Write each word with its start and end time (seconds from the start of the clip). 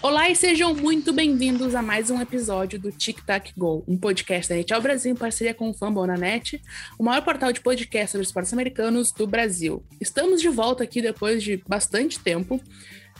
Olá 0.00 0.30
e 0.30 0.36
sejam 0.36 0.74
muito 0.74 1.12
bem-vindos 1.12 1.74
a 1.74 1.82
mais 1.82 2.08
um 2.08 2.20
episódio 2.20 2.78
do 2.78 2.92
Tic 2.92 3.20
Tac 3.22 3.52
Go, 3.56 3.82
um 3.88 3.96
podcast 3.98 4.48
da 4.48 4.56
NHL 4.56 4.80
Brasil 4.80 5.12
em 5.12 5.16
parceria 5.16 5.52
com 5.52 5.70
o 5.70 5.74
Fambonanet, 5.74 6.62
o 6.96 7.02
maior 7.02 7.22
portal 7.22 7.52
de 7.52 7.60
podcast 7.60 8.12
sobre 8.12 8.24
esportes 8.24 8.52
americanos 8.52 9.10
do 9.10 9.26
Brasil. 9.26 9.82
Estamos 10.00 10.40
de 10.40 10.48
volta 10.48 10.84
aqui 10.84 11.02
depois 11.02 11.42
de 11.42 11.56
bastante 11.66 12.20
tempo 12.20 12.60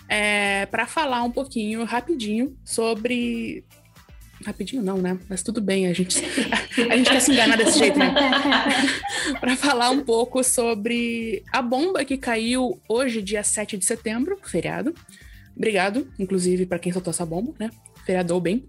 é, 0.09 0.67
para 0.67 0.87
falar 0.87 1.25
um 1.25 1.33
pouquinho, 1.33 1.85
rapidinho, 1.85 2.57
sobre 2.65 3.65
Rapidinho 4.45 4.83
não, 4.83 4.99
né? 4.99 5.19
Mas 5.29 5.43
tudo 5.43 5.61
bem, 5.61 5.89
a 5.89 5.93
gente, 5.93 6.23
a 6.89 6.97
gente 6.97 7.11
quer 7.11 7.21
se 7.21 7.33
enganar 7.33 7.57
desse 7.57 7.77
jeito, 7.77 7.99
né? 7.99 8.15
para 9.41 9.57
falar 9.57 9.91
um 9.91 10.01
pouco 10.05 10.45
sobre 10.45 11.43
a 11.53 11.61
bomba 11.61 12.05
que 12.05 12.17
caiu 12.17 12.81
hoje, 12.89 13.21
dia 13.21 13.43
7 13.43 13.77
de 13.77 13.85
setembro, 13.85 14.39
feriado, 14.45 14.95
Obrigado, 15.59 16.09
inclusive, 16.17 16.67
para 16.67 16.79
quem 16.79 16.93
soltou 16.93 17.11
essa 17.11 17.27
bomba, 17.27 17.53
né? 17.59 17.69
Feriador 18.07 18.41
bem. 18.41 18.65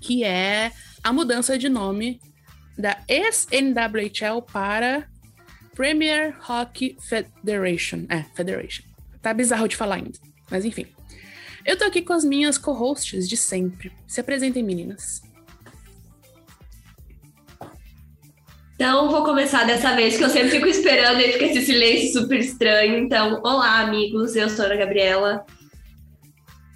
Que 0.00 0.24
é 0.24 0.72
a 1.04 1.12
mudança 1.12 1.56
de 1.56 1.68
nome 1.68 2.20
da 2.76 3.00
ex-NWHL 3.06 4.42
para 4.52 5.06
Premier 5.72 6.36
Hockey 6.50 6.96
Federation. 7.00 8.06
É, 8.08 8.24
Federation. 8.34 8.82
Tá 9.22 9.32
bizarro 9.32 9.68
de 9.68 9.76
falar 9.76 9.96
ainda. 9.96 10.18
Mas 10.50 10.64
enfim. 10.64 10.86
Eu 11.64 11.78
tô 11.78 11.84
aqui 11.84 12.02
com 12.02 12.12
as 12.12 12.24
minhas 12.24 12.58
co-hosts 12.58 13.28
de 13.28 13.36
sempre. 13.36 13.92
Se 14.08 14.20
apresentem, 14.20 14.64
meninas. 14.64 15.22
Então, 18.74 19.10
vou 19.10 19.22
começar 19.22 19.64
dessa 19.64 19.94
vez, 19.94 20.16
que 20.16 20.24
eu 20.24 20.30
sempre 20.30 20.50
fico 20.50 20.66
esperando 20.66 21.20
e 21.20 21.32
fica 21.34 21.44
esse 21.44 21.66
silêncio 21.66 22.20
super 22.20 22.40
estranho. 22.40 22.98
Então, 22.98 23.40
olá, 23.44 23.80
amigos. 23.80 24.34
Eu 24.34 24.48
sou 24.48 24.64
a 24.64 24.74
Gabriela. 24.74 25.46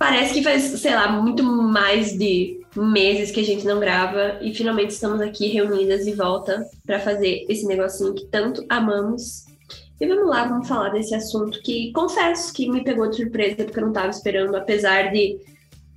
Parece 0.05 0.35
que 0.35 0.43
faz, 0.43 0.65
sei 0.65 0.95
lá, 0.95 1.11
muito 1.11 1.43
mais 1.43 2.13
de 2.13 2.61
meses 2.77 3.31
que 3.31 3.41
a 3.41 3.43
gente 3.43 3.65
não 3.65 3.81
grava 3.81 4.39
e 4.43 4.53
finalmente 4.53 4.91
estamos 4.91 5.19
aqui 5.19 5.47
reunidas 5.47 6.05
de 6.05 6.13
volta 6.13 6.69
para 6.85 7.01
fazer 7.01 7.47
esse 7.49 7.65
negocinho 7.65 8.13
que 8.13 8.27
tanto 8.27 8.63
amamos. 8.69 9.47
E 9.99 10.07
vamos 10.07 10.29
lá, 10.29 10.47
vamos 10.47 10.69
falar 10.69 10.91
desse 10.91 11.15
assunto 11.15 11.59
que 11.63 11.91
confesso 11.93 12.53
que 12.53 12.71
me 12.71 12.85
pegou 12.85 13.09
de 13.09 13.17
surpresa 13.17 13.65
porque 13.65 13.79
eu 13.79 13.85
não 13.85 13.93
estava 13.93 14.11
esperando, 14.11 14.55
apesar 14.55 15.11
de 15.11 15.39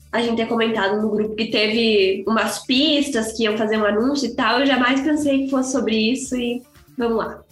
a 0.10 0.22
gente 0.22 0.38
ter 0.38 0.48
comentado 0.48 1.02
no 1.02 1.10
grupo 1.10 1.36
que 1.36 1.48
teve 1.48 2.24
umas 2.26 2.66
pistas 2.66 3.34
que 3.34 3.44
iam 3.44 3.58
fazer 3.58 3.78
um 3.78 3.84
anúncio 3.84 4.30
e 4.30 4.36
tal, 4.36 4.62
eu 4.62 4.66
jamais 4.66 5.02
pensei 5.02 5.44
que 5.44 5.50
fosse 5.50 5.74
sobre 5.74 5.98
isso 5.98 6.34
e 6.38 6.64
vamos 6.98 7.18
lá. 7.18 7.44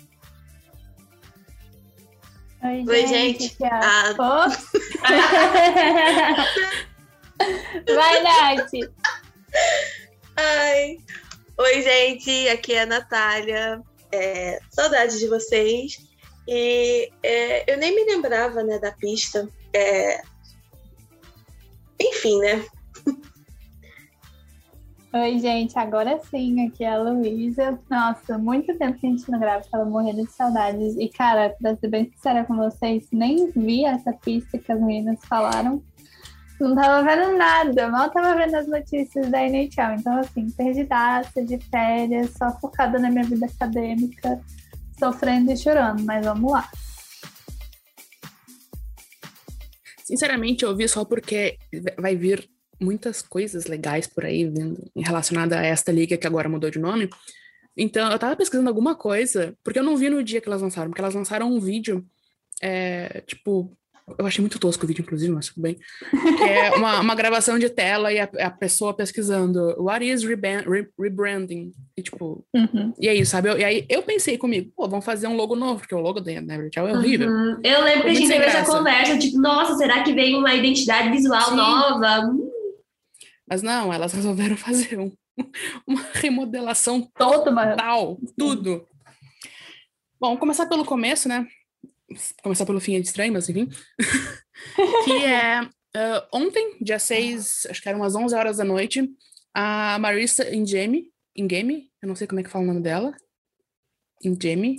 Oi, 2.65 2.83
Oi 2.87 3.05
gente. 3.05 3.43
gente. 3.43 3.63
Ah. 3.63 4.15
Vai, 7.93 8.23
Nath. 8.23 8.71
Ai. 10.35 10.97
Oi, 11.59 11.81
gente. 11.83 12.49
Aqui 12.49 12.73
é 12.73 12.81
a 12.81 12.85
Natália. 12.87 13.83
É, 14.11 14.59
saudades 14.71 15.19
de 15.19 15.27
vocês. 15.27 15.99
E 16.47 17.11
é, 17.21 17.71
eu 17.71 17.77
nem 17.77 17.93
me 17.93 18.03
lembrava 18.11 18.63
né, 18.63 18.79
da 18.79 18.91
pista. 18.93 19.47
É... 19.71 20.23
Enfim, 22.01 22.39
né? 22.39 22.65
Oi, 25.15 25.39
gente, 25.39 25.79
agora 25.79 26.19
sim, 26.29 26.67
aqui 26.67 26.83
é 26.83 26.89
a 26.89 27.01
Luísa. 27.01 27.79
Nossa, 27.89 28.37
muito 28.37 28.77
tempo 28.77 28.99
que 28.99 29.07
a 29.07 29.09
gente 29.09 29.31
não 29.31 29.39
grava, 29.39 29.61
estava 29.61 29.85
morrendo 29.85 30.25
de 30.25 30.31
saudades. 30.33 30.97
E, 30.97 31.07
cara, 31.07 31.55
pra 31.57 31.73
ser 31.77 31.87
bem 31.87 32.11
sincera 32.11 32.43
com 32.43 32.57
vocês, 32.57 33.07
nem 33.13 33.49
vi 33.51 33.85
essa 33.85 34.11
pista 34.11 34.57
que 34.57 34.69
as 34.69 34.77
meninas 34.77 35.17
falaram. 35.23 35.81
Não 36.59 36.75
tava 36.75 37.01
vendo 37.01 37.37
nada, 37.37 37.87
mal 37.87 38.09
tava 38.09 38.35
vendo 38.35 38.55
as 38.55 38.67
notícias 38.67 39.29
da 39.29 39.41
NHL. 39.41 39.93
Então, 39.97 40.19
assim, 40.19 40.49
perdidaça, 40.51 41.41
de 41.45 41.59
férias, 41.59 42.31
só 42.37 42.51
focada 42.59 42.99
na 42.99 43.09
minha 43.09 43.23
vida 43.23 43.45
acadêmica, 43.45 44.41
sofrendo 44.99 45.49
e 45.49 45.55
chorando, 45.55 46.03
mas 46.03 46.25
vamos 46.25 46.51
lá. 46.51 46.69
Sinceramente, 50.03 50.65
eu 50.65 50.75
vi 50.75 50.89
só 50.89 51.05
porque 51.05 51.57
vai 51.97 52.17
vir 52.17 52.53
muitas 52.79 53.21
coisas 53.21 53.65
legais 53.65 54.07
por 54.07 54.25
aí 54.25 54.51
relacionada 54.95 55.59
a 55.59 55.65
esta 55.65 55.91
liga 55.91 56.17
que 56.17 56.27
agora 56.27 56.49
mudou 56.49 56.69
de 56.69 56.79
nome. 56.79 57.09
Então, 57.77 58.11
eu 58.11 58.19
tava 58.19 58.35
pesquisando 58.35 58.69
alguma 58.69 58.95
coisa, 58.95 59.53
porque 59.63 59.79
eu 59.79 59.83
não 59.83 59.97
vi 59.97 60.09
no 60.09 60.23
dia 60.23 60.39
que 60.39 60.47
elas 60.47 60.61
lançaram, 60.61 60.89
porque 60.89 61.01
elas 61.01 61.13
lançaram 61.13 61.51
um 61.51 61.59
vídeo, 61.59 62.05
é, 62.61 63.21
tipo, 63.27 63.75
eu 64.19 64.25
achei 64.25 64.41
muito 64.41 64.59
tosco 64.59 64.85
o 64.85 64.87
vídeo, 64.87 65.01
inclusive, 65.01 65.33
mas 65.33 65.47
tudo 65.47 65.63
bem. 65.63 65.77
Que 66.37 66.43
é 66.43 66.75
uma, 66.75 66.99
uma 66.99 67.15
gravação 67.15 67.57
de 67.57 67.69
tela 67.69 68.13
e 68.13 68.19
a, 68.19 68.29
a 68.39 68.51
pessoa 68.51 68.93
pesquisando 68.93 69.75
What 69.81 70.05
is 70.05 70.23
rebranding? 70.23 71.73
E 71.97 72.03
tipo, 72.03 72.45
uhum. 72.53 72.93
e 72.99 73.09
aí, 73.09 73.25
sabe? 73.25 73.49
Eu, 73.49 73.57
e 73.57 73.63
aí 73.63 73.85
eu 73.89 74.03
pensei 74.03 74.37
comigo, 74.37 74.71
pô, 74.75 74.87
vamos 74.87 75.03
fazer 75.03 75.27
um 75.27 75.35
logo 75.35 75.55
novo, 75.55 75.79
porque 75.79 75.95
o 75.95 75.99
logo 75.99 76.21
da 76.21 76.31
Evertell 76.31 76.87
é 76.87 76.93
horrível. 76.93 77.29
Uhum. 77.29 77.59
Eu 77.63 77.83
lembro 77.83 78.03
que 78.03 78.09
a 78.09 78.13
gente 78.13 78.27
teve 78.27 78.45
essa 78.45 78.63
conversa, 78.63 79.17
tipo, 79.17 79.39
nossa, 79.39 79.75
será 79.75 80.03
que 80.03 80.13
vem 80.13 80.35
uma 80.35 80.53
identidade 80.53 81.09
visual 81.09 81.49
Sim. 81.49 81.55
nova? 81.55 82.27
Hum. 82.27 82.54
Mas 83.47 83.61
não, 83.61 83.93
elas 83.93 84.13
resolveram 84.13 84.57
fazer 84.57 84.99
um, 84.99 85.11
uma 85.87 86.01
remodelação 86.13 87.01
total, 87.01 88.19
tudo. 88.37 88.87
Bom, 90.19 90.37
começar 90.37 90.65
pelo 90.67 90.85
começo, 90.85 91.27
né? 91.27 91.47
Começar 92.41 92.65
pelo 92.65 92.79
fim 92.79 92.95
é 92.95 92.99
estranho, 92.99 93.33
mas 93.33 93.49
enfim. 93.49 93.69
que 95.05 95.25
é 95.25 95.61
uh, 95.63 96.27
ontem, 96.33 96.77
dia 96.81 96.99
6, 96.99 97.67
acho 97.69 97.81
que 97.81 97.89
eram 97.89 97.99
umas 97.99 98.15
11 98.15 98.35
horas 98.35 98.57
da 98.57 98.63
noite, 98.63 99.09
a 99.53 99.97
Marissa 99.99 100.53
Ingemi, 100.53 101.11
Ingemi, 101.35 101.89
eu 102.01 102.07
não 102.07 102.15
sei 102.15 102.27
como 102.27 102.39
é 102.39 102.43
que 102.43 102.49
fala 102.49 102.63
o 102.63 102.67
nome 102.67 102.81
dela, 102.81 103.15
Ingemi, 104.23 104.77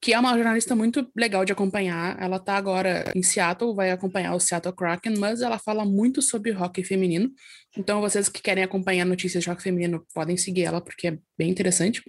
que 0.00 0.12
é 0.12 0.18
uma 0.18 0.34
jornalista 0.34 0.76
muito 0.76 1.10
legal 1.16 1.44
de 1.44 1.52
acompanhar. 1.52 2.20
Ela 2.20 2.36
está 2.36 2.56
agora 2.56 3.10
em 3.14 3.22
Seattle, 3.22 3.74
vai 3.74 3.90
acompanhar 3.90 4.34
o 4.34 4.40
Seattle 4.40 4.74
Kraken, 4.74 5.16
mas 5.18 5.42
ela 5.42 5.58
fala 5.58 5.84
muito 5.84 6.22
sobre 6.22 6.52
hockey 6.52 6.84
feminino. 6.84 7.30
Então, 7.76 8.00
vocês 8.00 8.28
que 8.28 8.40
querem 8.40 8.62
acompanhar 8.62 9.04
notícias 9.04 9.42
de 9.42 9.50
hockey 9.50 9.62
feminino 9.62 10.06
podem 10.14 10.36
seguir 10.36 10.64
ela, 10.64 10.80
porque 10.80 11.08
é 11.08 11.18
bem 11.36 11.50
interessante. 11.50 12.02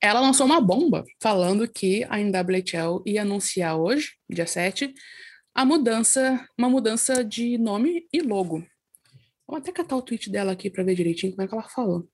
Ela 0.00 0.20
lançou 0.20 0.44
uma 0.44 0.60
bomba 0.60 1.02
falando 1.22 1.66
que 1.66 2.04
a 2.10 2.18
NWHL 2.18 3.02
ia 3.06 3.22
anunciar 3.22 3.78
hoje, 3.78 4.12
dia 4.28 4.46
7, 4.46 4.92
a 5.54 5.64
mudança, 5.64 6.46
uma 6.58 6.68
mudança 6.68 7.24
de 7.24 7.56
nome 7.56 8.06
e 8.12 8.20
logo. 8.20 8.62
Vou 9.46 9.56
até 9.56 9.72
catar 9.72 9.96
o 9.96 10.02
tweet 10.02 10.30
dela 10.30 10.52
aqui 10.52 10.68
para 10.68 10.84
ver 10.84 10.94
direitinho 10.94 11.32
como 11.32 11.42
é 11.42 11.48
que 11.48 11.54
ela 11.54 11.68
falou. 11.68 12.06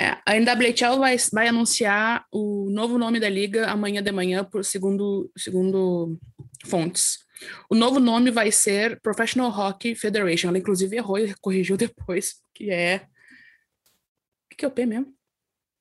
É, 0.00 0.16
a 0.26 0.34
NWHL 0.34 0.98
vai, 0.98 1.16
vai 1.32 1.48
anunciar 1.48 2.26
o 2.32 2.68
novo 2.70 2.98
nome 2.98 3.20
da 3.20 3.28
liga 3.28 3.70
amanhã 3.70 4.02
de 4.02 4.10
manhã, 4.10 4.44
por 4.44 4.64
segundo, 4.64 5.30
segundo 5.36 6.18
fontes. 6.66 7.24
O 7.70 7.74
novo 7.74 8.00
nome 8.00 8.30
vai 8.30 8.50
ser 8.50 9.00
Professional 9.00 9.50
Hockey 9.50 9.94
Federation. 9.94 10.48
Ela, 10.48 10.58
inclusive, 10.58 10.96
errou 10.96 11.18
e 11.18 11.34
corrigiu 11.40 11.76
depois, 11.78 12.34
que 12.54 12.70
é. 12.70 13.06
O 14.52 14.56
que 14.56 14.64
é 14.64 14.68
o 14.68 14.70
P 14.70 14.86
mesmo? 14.86 15.12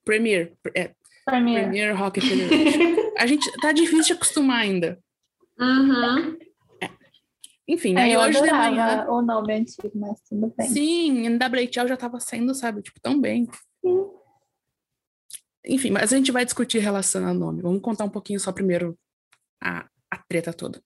Premier. 0.05 0.53
É, 0.75 0.91
Premier. 1.25 1.63
Premier 1.63 2.01
Hockey 2.01 2.21
Federation. 2.21 3.13
a 3.17 3.25
gente 3.25 3.51
tá 3.61 3.71
difícil 3.71 4.03
de 4.03 4.13
acostumar 4.13 4.61
ainda. 4.61 4.99
Uhum. 5.59 6.37
É. 6.81 6.89
Enfim, 7.67 7.93
né? 7.93 8.11
É, 8.11 8.19
hoje 8.19 8.41
de 8.41 8.51
manhã. 8.51 9.05
O 9.07 9.21
nome 9.21 9.53
antigo, 9.53 9.91
mas 9.95 10.19
tudo 10.27 10.53
bem. 10.57 10.67
Sim, 10.67 11.29
NWHL 11.29 11.87
já 11.87 11.97
tava 11.97 12.19
saindo, 12.19 12.53
sabe? 12.53 12.81
Tipo, 12.81 12.99
tão 12.99 13.19
bem. 13.19 13.47
Enfim, 15.65 15.91
mas 15.91 16.11
a 16.11 16.17
gente 16.17 16.31
vai 16.31 16.43
discutir 16.43 16.79
relação 16.79 17.25
ao 17.25 17.33
nome. 17.33 17.61
Vamos 17.61 17.81
contar 17.81 18.03
um 18.03 18.09
pouquinho 18.09 18.39
só 18.39 18.51
primeiro 18.51 18.97
a, 19.61 19.87
a 20.11 20.17
treta 20.17 20.51
toda. 20.51 20.81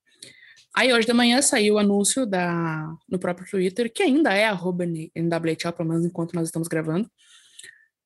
Aí 0.75 0.93
hoje 0.93 1.07
de 1.07 1.13
manhã 1.13 1.41
saiu 1.41 1.75
o 1.75 1.77
anúncio 1.79 2.25
da, 2.25 2.87
no 3.09 3.17
próprio 3.17 3.49
Twitter, 3.49 3.91
que 3.91 4.03
ainda 4.03 4.33
é 4.33 4.45
arroba 4.45 4.85
NWHL, 4.85 5.73
pelo 5.75 5.89
menos 5.89 6.05
enquanto 6.05 6.35
nós 6.35 6.47
estamos 6.47 6.67
gravando, 6.67 7.09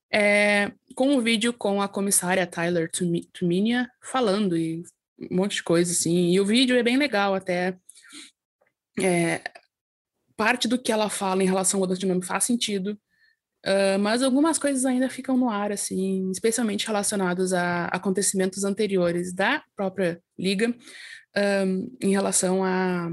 é, 0.10 0.72
com 0.96 1.16
um 1.16 1.22
vídeo 1.22 1.54
com 1.54 1.82
a 1.82 1.88
comissária 1.90 2.48
Tyler 2.48 2.90
Tuminia 3.34 3.90
falando 4.02 4.58
e 4.58 4.84
um 5.20 5.36
monte 5.36 5.56
de 5.56 5.64
coisa 5.64 5.92
assim. 5.92 6.32
E 6.32 6.40
o 6.40 6.46
vídeo 6.46 6.78
é 6.78 6.84
bem 6.84 6.98
legal 6.98 7.34
até. 7.34 7.78
É, 9.02 9.42
parte 10.36 10.68
do 10.68 10.82
que 10.82 10.92
ela 10.92 11.10
fala 11.10 11.44
em 11.44 11.48
relação 11.48 11.82
ao 11.82 11.88
de 11.88 12.06
nome 12.06 12.26
faz 12.26 12.44
sentido. 12.44 12.98
Uh, 13.66 14.00
mas 14.00 14.24
algumas 14.24 14.58
coisas 14.58 14.86
ainda 14.86 15.10
ficam 15.10 15.38
no 15.38 15.50
ar, 15.50 15.72
assim, 15.72 16.31
especialmente 16.31 16.88
relacionados 16.88 17.54
a 17.54 17.86
acontecimentos 17.86 18.63
anteriores 18.63 19.31
da 19.31 19.63
própria 19.75 20.19
liga, 20.38 20.75
um, 21.66 21.98
em 22.02 22.12
relação 22.12 22.63
a, 22.63 23.10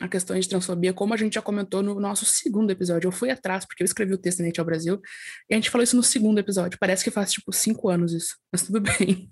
a 0.00 0.08
questões 0.08 0.44
de 0.44 0.50
transfobia, 0.50 0.92
como 0.92 1.14
a 1.14 1.16
gente 1.16 1.34
já 1.34 1.42
comentou 1.42 1.80
no 1.80 1.98
nosso 2.00 2.24
segundo 2.24 2.72
episódio. 2.72 3.06
Eu 3.06 3.12
fui 3.12 3.30
atrás, 3.30 3.64
porque 3.64 3.82
eu 3.82 3.84
escrevi 3.84 4.12
o 4.12 4.18
texto 4.18 4.42
na 4.42 4.50
ao 4.58 4.64
Brasil, 4.64 5.00
e 5.48 5.54
a 5.54 5.56
gente 5.56 5.70
falou 5.70 5.84
isso 5.84 5.96
no 5.96 6.02
segundo 6.02 6.38
episódio. 6.38 6.78
Parece 6.78 7.04
que 7.04 7.10
faz, 7.10 7.30
tipo, 7.30 7.52
cinco 7.52 7.88
anos 7.88 8.12
isso, 8.12 8.36
mas 8.50 8.66
tudo 8.66 8.80
bem. 8.80 9.30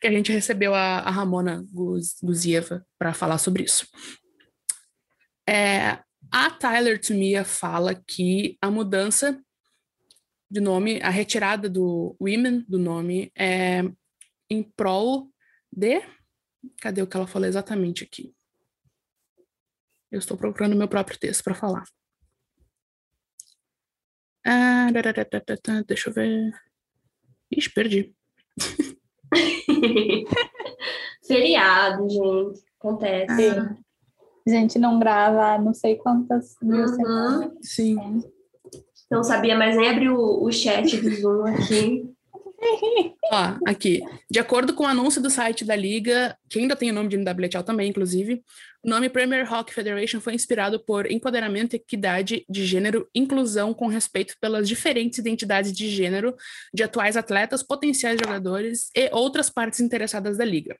que 0.00 0.06
a 0.08 0.10
gente 0.10 0.32
recebeu 0.32 0.74
a, 0.74 0.98
a 0.98 1.10
Ramona 1.10 1.64
Guz, 1.70 2.16
Guzieva 2.20 2.84
para 2.98 3.14
falar 3.14 3.38
sobre 3.38 3.62
isso. 3.62 3.86
É, 5.48 6.00
A 6.32 6.50
Tyler 6.50 7.00
Tumia 7.00 7.44
fala 7.44 7.94
que 7.94 8.58
a 8.60 8.70
mudança 8.70 9.40
de 10.50 10.60
nome, 10.60 11.00
a 11.02 11.10
retirada 11.10 11.68
do 11.68 12.16
women 12.20 12.64
do 12.68 12.78
nome 12.78 13.30
é 13.36 13.82
em 14.50 14.62
prol 14.62 15.30
de. 15.70 16.00
Cadê 16.80 17.02
o 17.02 17.06
que 17.06 17.16
ela 17.16 17.26
falou 17.26 17.46
exatamente 17.48 18.02
aqui? 18.04 18.34
Eu 20.10 20.18
estou 20.18 20.36
procurando 20.36 20.74
meu 20.74 20.88
próprio 20.88 21.18
texto 21.18 21.44
para 21.44 21.54
falar. 21.54 21.84
Ah, 24.44 24.88
deixa 25.86 26.08
eu 26.08 26.14
ver. 26.14 26.50
Ixi, 27.50 27.70
perdi. 27.70 28.14
Feriado, 31.26 32.08
gente. 32.08 32.64
Acontece. 32.78 33.48
Ah. 33.50 33.76
A 34.46 34.50
gente 34.50 34.78
não 34.78 34.98
grava 34.98 35.62
não 35.62 35.74
sei 35.74 35.96
quantas 35.96 36.56
mil 36.62 36.80
Uhum. 36.80 36.88
semanas. 36.88 37.52
Sim. 37.62 38.22
Não 39.10 39.22
sabia 39.22 39.56
mais 39.56 39.76
nem 39.76 39.88
abrir 39.88 40.10
o, 40.10 40.42
o 40.42 40.52
chat 40.52 40.96
do 40.96 41.10
Zoom 41.10 41.46
aqui. 41.46 42.08
Ó, 43.32 43.56
aqui. 43.66 44.00
De 44.30 44.38
acordo 44.38 44.74
com 44.74 44.84
o 44.84 44.86
anúncio 44.86 45.22
do 45.22 45.30
site 45.30 45.64
da 45.64 45.76
Liga, 45.76 46.36
que 46.48 46.58
ainda 46.58 46.76
tem 46.76 46.90
o 46.90 46.94
nome 46.94 47.08
de 47.08 47.16
NWHL 47.16 47.62
também, 47.64 47.88
inclusive, 47.88 48.42
o 48.82 48.88
nome 48.88 49.08
Premier 49.08 49.50
Hockey 49.50 49.72
Federation 49.72 50.20
foi 50.20 50.34
inspirado 50.34 50.80
por 50.80 51.10
empoderamento, 51.10 51.74
equidade 51.74 52.44
de 52.48 52.64
gênero, 52.64 53.08
inclusão 53.14 53.72
com 53.72 53.86
respeito 53.86 54.34
pelas 54.40 54.68
diferentes 54.68 55.18
identidades 55.18 55.72
de 55.72 55.88
gênero 55.88 56.34
de 56.72 56.82
atuais 56.82 57.16
atletas, 57.16 57.62
potenciais 57.62 58.18
jogadores 58.22 58.90
e 58.94 59.08
outras 59.12 59.50
partes 59.50 59.80
interessadas 59.80 60.36
da 60.36 60.44
Liga. 60.44 60.76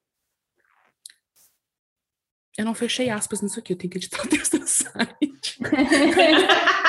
Eu 2.57 2.65
não 2.65 2.75
fechei 2.75 3.09
aspas 3.09 3.41
nisso 3.41 3.61
aqui, 3.61 3.73
eu 3.73 3.77
tenho 3.77 3.91
que 3.91 3.99
editar 3.99 4.25
o 4.25 4.27
texto 4.29 4.59
do 4.59 4.67
site. 4.67 5.59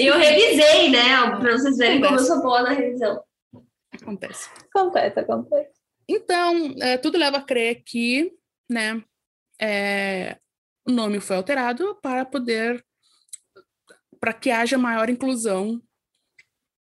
eu 0.00 0.18
revisei, 0.18 0.90
né? 0.90 1.36
Pra 1.38 1.52
vocês 1.52 1.76
verem 1.76 2.00
como 2.00 2.16
eu 2.16 2.24
sou 2.24 2.42
boa 2.42 2.62
na 2.62 2.70
revisão. 2.70 3.22
Acontece. 3.92 4.48
Acontece, 4.68 5.20
acontece. 5.20 5.70
Então, 6.08 6.74
é, 6.80 6.96
tudo 6.96 7.18
leva 7.18 7.38
a 7.38 7.42
crer 7.42 7.82
que, 7.84 8.32
né, 8.70 9.02
é, 9.60 10.38
o 10.86 10.92
nome 10.92 11.20
foi 11.20 11.36
alterado 11.36 11.98
para 12.00 12.24
poder, 12.24 12.84
para 14.20 14.32
que 14.32 14.50
haja 14.50 14.78
maior 14.78 15.10
inclusão 15.10 15.82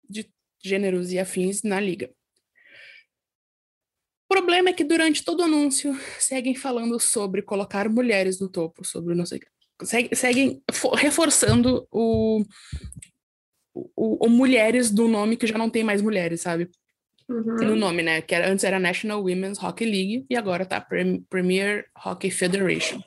de 0.09 0.31
gêneros 0.63 1.11
e 1.11 1.19
afins 1.19 1.61
na 1.61 1.79
liga. 1.79 2.09
O 4.25 4.33
problema 4.33 4.69
é 4.69 4.73
que 4.73 4.83
durante 4.83 5.23
todo 5.23 5.41
o 5.41 5.43
anúncio 5.43 5.93
seguem 6.17 6.55
falando 6.55 6.99
sobre 6.99 7.43
colocar 7.43 7.87
mulheres 7.87 8.39
no 8.39 8.49
topo, 8.49 8.83
sobre 8.83 9.13
não 9.13 9.27
sei 9.27 9.37
o 9.37 9.41
que. 9.41 9.52
Segue- 9.85 10.15
Seguem 10.15 10.61
fo- 10.71 10.95
reforçando 10.95 11.87
o, 11.91 12.43
o, 13.73 14.25
o 14.25 14.29
mulheres 14.29 14.89
do 14.91 15.07
nome 15.07 15.37
que 15.37 15.47
já 15.47 15.57
não 15.57 15.69
tem 15.69 15.83
mais 15.83 16.01
mulheres, 16.01 16.41
sabe? 16.41 16.69
Uhum. 17.29 17.55
no 17.55 17.75
nome, 17.77 18.03
né? 18.03 18.21
Que 18.21 18.35
era, 18.35 18.49
antes 18.51 18.65
era 18.65 18.77
National 18.79 19.21
Women's 19.23 19.57
Hockey 19.57 19.85
League 19.85 20.25
e 20.29 20.35
agora 20.35 20.65
tá 20.65 20.81
Prem- 20.81 21.21
Premier 21.29 21.85
Hockey 22.05 22.29
Federation. 22.29 23.01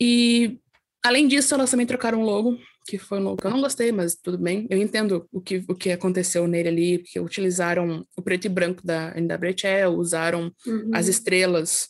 E 0.00 0.58
além 1.04 1.28
disso, 1.28 1.54
elas 1.54 1.70
também 1.70 1.86
trocaram 1.86 2.20
o 2.22 2.24
logo, 2.24 2.58
que 2.86 2.98
foi 2.98 3.18
um 3.18 3.22
logo 3.22 3.36
que 3.36 3.46
eu 3.46 3.50
não 3.50 3.60
gostei, 3.60 3.92
mas 3.92 4.14
tudo 4.16 4.38
bem. 4.38 4.66
Eu 4.70 4.78
entendo 4.78 5.28
o 5.32 5.40
que, 5.40 5.64
o 5.68 5.74
que 5.74 5.90
aconteceu 5.90 6.46
nele 6.46 6.68
ali, 6.68 6.98
porque 6.98 7.20
utilizaram 7.20 8.06
o 8.16 8.22
preto 8.22 8.46
e 8.46 8.48
branco 8.48 8.84
da 8.84 9.12
NWHL, 9.16 9.96
usaram 9.96 10.52
Uhum. 10.66 10.90
as 10.94 11.08
estrelas, 11.08 11.88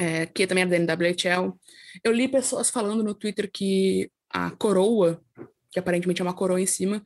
é, 0.00 0.24
que 0.24 0.46
também 0.46 0.62
era 0.62 0.70
da 0.70 0.94
NWHL. 0.94 1.54
Eu 2.02 2.10
li 2.10 2.26
pessoas 2.26 2.70
falando 2.70 3.04
no 3.04 3.14
Twitter 3.14 3.50
que 3.52 4.10
a 4.30 4.50
coroa, 4.52 5.20
que 5.70 5.78
aparentemente 5.78 6.22
é 6.22 6.24
uma 6.24 6.32
coroa 6.32 6.58
em 6.58 6.64
cima, 6.64 7.04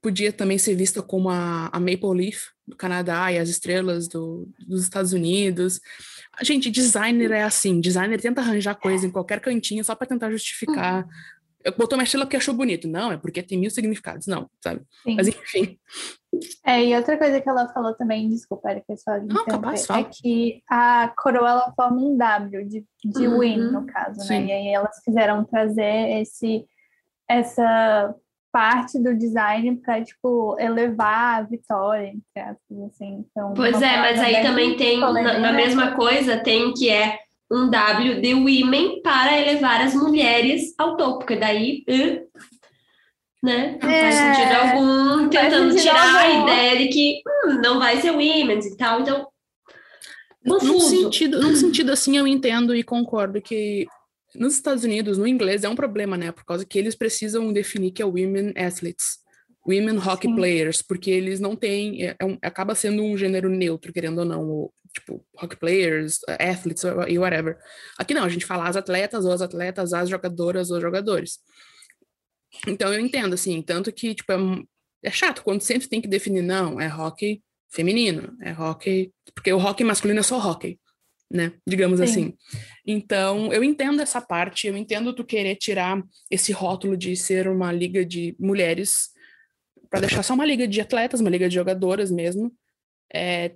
podia 0.00 0.32
também 0.32 0.56
ser 0.56 0.74
vista 0.74 1.02
como 1.02 1.28
a, 1.28 1.68
a 1.70 1.78
Maple 1.78 2.14
Leaf 2.14 2.46
do 2.66 2.74
Canadá 2.74 3.30
e 3.30 3.38
as 3.38 3.50
estrelas 3.50 4.08
do, 4.08 4.48
dos 4.66 4.82
Estados 4.82 5.12
Unidos. 5.12 5.78
Gente, 6.40 6.70
designer 6.70 7.32
é 7.32 7.42
assim, 7.42 7.78
designer 7.80 8.18
tenta 8.18 8.40
arranjar 8.40 8.76
coisa 8.76 9.06
em 9.06 9.10
qualquer 9.10 9.38
cantinho 9.38 9.84
só 9.84 9.94
para 9.94 10.06
tentar 10.06 10.30
justificar. 10.30 11.06
Eu 11.62 11.72
botou 11.76 11.98
uma 11.98 12.04
estrela 12.04 12.24
porque 12.24 12.38
achou 12.38 12.54
bonito. 12.54 12.88
Não, 12.88 13.12
é 13.12 13.18
porque 13.18 13.42
tem 13.42 13.58
mil 13.58 13.70
significados. 13.70 14.26
Não, 14.26 14.50
sabe? 14.64 14.80
Sim. 15.02 15.16
Mas 15.16 15.28
enfim. 15.28 15.78
É, 16.64 16.84
e 16.84 16.96
outra 16.96 17.18
coisa 17.18 17.40
que 17.40 17.48
ela 17.48 17.68
falou 17.68 17.94
também, 17.94 18.28
desculpa, 18.28 18.70
Erika, 18.70 18.96
só 18.96 19.18
de 19.18 19.26
Não, 19.26 19.44
capaz, 19.44 19.86
fala. 19.86 20.00
é 20.00 20.04
que 20.04 20.62
a 20.68 21.12
coroa 21.16 21.48
ela 21.50 21.72
forma 21.76 22.00
um 22.00 22.16
W 22.16 22.64
de, 22.68 22.84
de 23.04 23.26
Uhum. 23.28 23.38
win, 23.40 23.58
no 23.70 23.84
caso, 23.86 24.18
né? 24.20 24.24
Sim. 24.24 24.46
E 24.46 24.52
aí 24.52 24.68
elas 24.68 24.98
quiseram 25.04 25.44
trazer 25.44 26.20
esse, 26.20 26.64
essa 27.28 28.14
parte 28.50 28.98
do 28.98 29.14
design 29.16 29.76
para 29.76 30.02
tipo, 30.02 30.56
elevar 30.58 31.38
a 31.40 31.42
vitória, 31.42 32.08
entre 32.08 32.40
aspas, 32.50 32.78
assim. 32.86 33.24
Então, 33.30 33.54
Pois 33.54 33.80
é, 33.80 33.96
mas 33.98 34.20
aí 34.20 34.42
também 34.42 34.76
tem, 34.76 35.00
na, 35.00 35.38
na 35.38 35.52
mesma 35.52 35.92
coisa, 35.94 36.38
tem 36.38 36.72
que 36.74 36.88
é 36.90 37.18
um 37.50 37.68
W 37.68 38.20
de 38.20 38.34
women 38.34 39.02
para 39.02 39.38
elevar 39.38 39.82
as 39.82 39.94
mulheres 39.94 40.74
ao 40.78 40.96
topo, 40.96 41.18
porque 41.20 41.36
daí, 41.36 41.84
uh, 41.88 42.26
né, 43.42 43.72
não 43.72 43.80
faz 43.90 44.14
É, 44.14 44.34
sentido 44.34 44.54
algum, 44.56 45.18
faz 45.18 45.30
tentando 45.30 45.70
sentido 45.72 45.82
tirar 45.82 46.16
a 46.16 46.22
algum. 46.36 46.42
ideia 46.48 46.78
de 46.78 46.88
que 46.88 47.22
hum, 47.46 47.60
não 47.60 47.78
vai 47.78 48.00
ser 48.00 48.10
women's 48.12 48.66
e 48.66 48.76
tal, 48.76 49.00
então, 49.00 49.26
Num 50.44 50.58
confuso. 50.58 50.88
sentido, 50.90 51.40
num 51.40 51.54
sentido 51.56 51.92
assim, 51.92 52.16
eu 52.16 52.26
entendo 52.26 52.74
e 52.74 52.82
concordo 52.82 53.40
que 53.40 53.86
nos 54.34 54.54
Estados 54.54 54.82
Unidos, 54.84 55.18
no 55.18 55.26
inglês, 55.26 55.62
é 55.62 55.68
um 55.68 55.76
problema, 55.76 56.16
né? 56.16 56.32
Por 56.32 56.44
causa 56.44 56.64
que 56.64 56.78
eles 56.78 56.94
precisam 56.94 57.52
definir 57.52 57.90
que 57.92 58.00
é 58.00 58.04
Women 58.04 58.54
Athletes, 58.56 59.18
Women 59.68 59.98
Hockey 59.98 60.26
Sim. 60.28 60.34
Players, 60.34 60.82
porque 60.82 61.10
eles 61.10 61.38
não 61.38 61.54
têm, 61.54 62.06
é- 62.06 62.16
é 62.18 62.24
um- 62.24 62.38
acaba 62.42 62.74
sendo 62.74 63.02
um 63.04 63.16
gênero 63.16 63.48
neutro, 63.48 63.92
querendo 63.92 64.18
ou 64.18 64.24
não, 64.24 64.42
o, 64.48 64.72
tipo, 64.94 65.24
Hockey 65.40 65.56
Players, 65.56 66.18
Athletes 66.40 66.82
e 67.08 67.18
whatever. 67.18 67.56
Aqui 67.98 68.14
não, 68.14 68.24
a 68.24 68.28
gente 68.28 68.46
fala 68.46 68.66
as 68.68 68.74
atletas 68.76 69.24
ou 69.24 69.32
as 69.32 69.42
atletas, 69.42 69.92
as 69.92 70.08
jogadoras 70.08 70.70
ou 70.70 70.80
jogadores. 70.80 71.38
Então 72.66 72.92
eu 72.92 73.00
entendo, 73.00 73.34
assim, 73.34 73.60
tanto 73.62 73.92
que, 73.92 74.14
tipo, 74.14 74.32
é, 74.32 74.36
é 75.04 75.10
chato 75.10 75.42
quando 75.42 75.60
sempre 75.60 75.88
tem 75.88 76.00
que 76.00 76.08
definir, 76.08 76.42
não, 76.42 76.80
é 76.80 76.88
hockey 76.88 77.42
feminino, 77.70 78.36
é 78.40 78.52
hockey, 78.52 79.10
porque 79.34 79.52
o 79.52 79.58
hockey 79.58 79.84
masculino 79.84 80.20
é 80.20 80.22
só 80.22 80.38
hockey, 80.38 80.78
né? 81.30 81.52
Digamos 81.66 81.98
Sim. 81.98 82.04
assim. 82.04 82.34
Então, 82.86 83.52
eu 83.52 83.64
entendo 83.64 84.02
essa 84.02 84.20
parte, 84.20 84.66
eu 84.66 84.76
entendo 84.76 85.14
tu 85.14 85.24
querer 85.24 85.56
tirar 85.56 86.02
esse 86.30 86.52
rótulo 86.52 86.96
de 86.96 87.16
ser 87.16 87.48
uma 87.48 87.72
liga 87.72 88.04
de 88.04 88.36
mulheres 88.38 89.10
para 89.88 90.00
deixar 90.00 90.22
só 90.22 90.34
uma 90.34 90.46
liga 90.46 90.66
de 90.66 90.80
atletas, 90.80 91.20
uma 91.20 91.30
liga 91.30 91.48
de 91.48 91.54
jogadoras 91.54 92.10
mesmo. 92.10 92.52
É, 93.12 93.54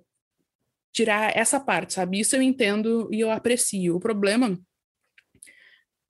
tirar 0.93 1.37
essa 1.37 1.61
parte, 1.61 1.93
sabe? 1.93 2.21
Isso 2.21 2.35
eu 2.35 2.43
entendo 2.43 3.09
e 3.12 3.21
eu 3.21 3.31
aprecio. 3.31 3.97
O 3.97 4.00
problema 4.00 4.59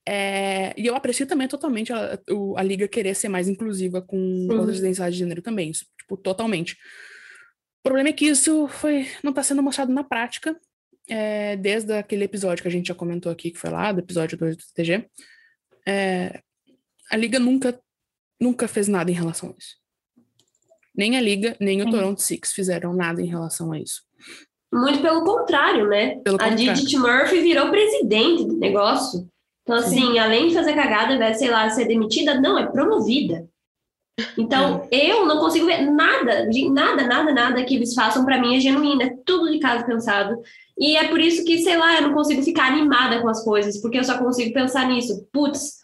é, 0.09 0.73
e 0.77 0.87
eu 0.87 0.95
aprecio 0.95 1.27
também 1.27 1.49
totalmente 1.49 1.93
a, 1.93 2.19
a 2.57 2.63
liga 2.63 2.87
querer 2.87 3.15
ser 3.15 3.29
mais 3.29 3.49
inclusiva 3.49 4.01
com 4.01 4.47
outras 4.51 4.79
identidades 4.79 5.15
de 5.15 5.21
gênero 5.21 5.43
também, 5.43 5.71
isso, 5.71 5.85
tipo, 5.99 6.17
totalmente. 6.17 6.75
O 7.81 7.83
problema 7.83 8.11
é 8.11 8.13
que 8.13 8.27
isso 8.27 8.69
foi, 8.69 9.09
não 9.23 9.31
está 9.31 9.43
sendo 9.43 9.63
mostrado 9.63 9.93
na 9.93 10.05
prática, 10.05 10.57
é, 11.09 11.57
desde 11.57 11.93
aquele 11.93 12.25
episódio 12.25 12.63
que 12.63 12.69
a 12.69 12.71
gente 12.71 12.89
já 12.89 12.95
comentou 12.95 13.31
aqui, 13.31 13.51
que 13.51 13.59
foi 13.59 13.71
lá, 13.71 13.93
do 13.93 14.01
episódio 14.01 14.39
2 14.39 14.57
do 14.57 14.63
TG. 14.75 15.09
É, 15.87 16.41
a 17.11 17.17
liga 17.17 17.39
nunca, 17.39 17.79
nunca 18.41 18.69
fez 18.69 18.89
nada 18.89 19.11
em 19.11 19.15
relação 19.15 19.51
a 19.51 19.55
isso. 19.59 19.77
Nem 20.97 21.17
a 21.17 21.21
liga, 21.21 21.57
nem 21.61 21.83
o. 21.83 21.91
Toronto 21.91 22.23
Six 22.23 22.53
fizeram 22.53 22.95
nada 22.95 23.21
em 23.21 23.27
relação 23.27 23.71
a 23.73 23.79
isso. 23.79 24.03
Muito 24.73 25.01
pelo 25.01 25.25
contrário, 25.25 25.89
né? 25.89 26.19
Pelo 26.21 26.37
a 26.37 26.49
contrário. 26.49 26.57
Didit 26.57 26.97
Murphy 26.97 27.41
virou 27.43 27.71
presidente 27.71 28.45
do 28.45 28.59
negócio. 28.59 29.29
Então, 29.67 29.79
assim, 29.79 30.17
além 30.17 30.47
de 30.47 30.55
fazer 30.55 30.75
cagada, 30.75 31.09
ao 31.09 31.17
invés 31.17 31.33
de, 31.33 31.39
sei 31.41 31.51
lá, 31.51 31.69
ser 31.69 31.87
demitida, 31.87 32.41
não, 32.41 32.57
é 32.57 32.67
promovida. 32.67 33.49
Então, 34.39 34.87
eu 34.93 35.27
não 35.27 35.41
consigo 35.41 35.67
ver 35.67 35.81
nada, 35.91 36.49
nada, 36.71 37.05
nada, 37.05 37.33
nada 37.33 37.65
que 37.65 37.75
eles 37.75 37.93
façam 37.93 38.25
pra 38.25 38.41
mim 38.41 38.57
é 38.57 38.61
genuíno, 38.61 39.03
é 39.03 39.17
tudo 39.27 39.51
de 39.51 39.59
caso 39.59 39.85
pensado. 39.85 40.41
E 40.79 40.97
é 40.97 41.09
por 41.09 41.21
isso 41.21 41.45
que, 41.45 41.59
sei 41.59 41.77
lá, 41.77 41.97
eu 41.97 42.03
não 42.03 42.15
consigo 42.15 42.45
ficar 42.45 42.69
animada 42.69 43.21
com 43.21 43.29
as 43.29 43.43
coisas, 43.43 43.81
porque 43.83 43.99
eu 43.99 44.05
só 44.05 44.17
consigo 44.19 44.55
pensar 44.55 44.87
nisso. 44.87 45.27
Putz, 45.33 45.79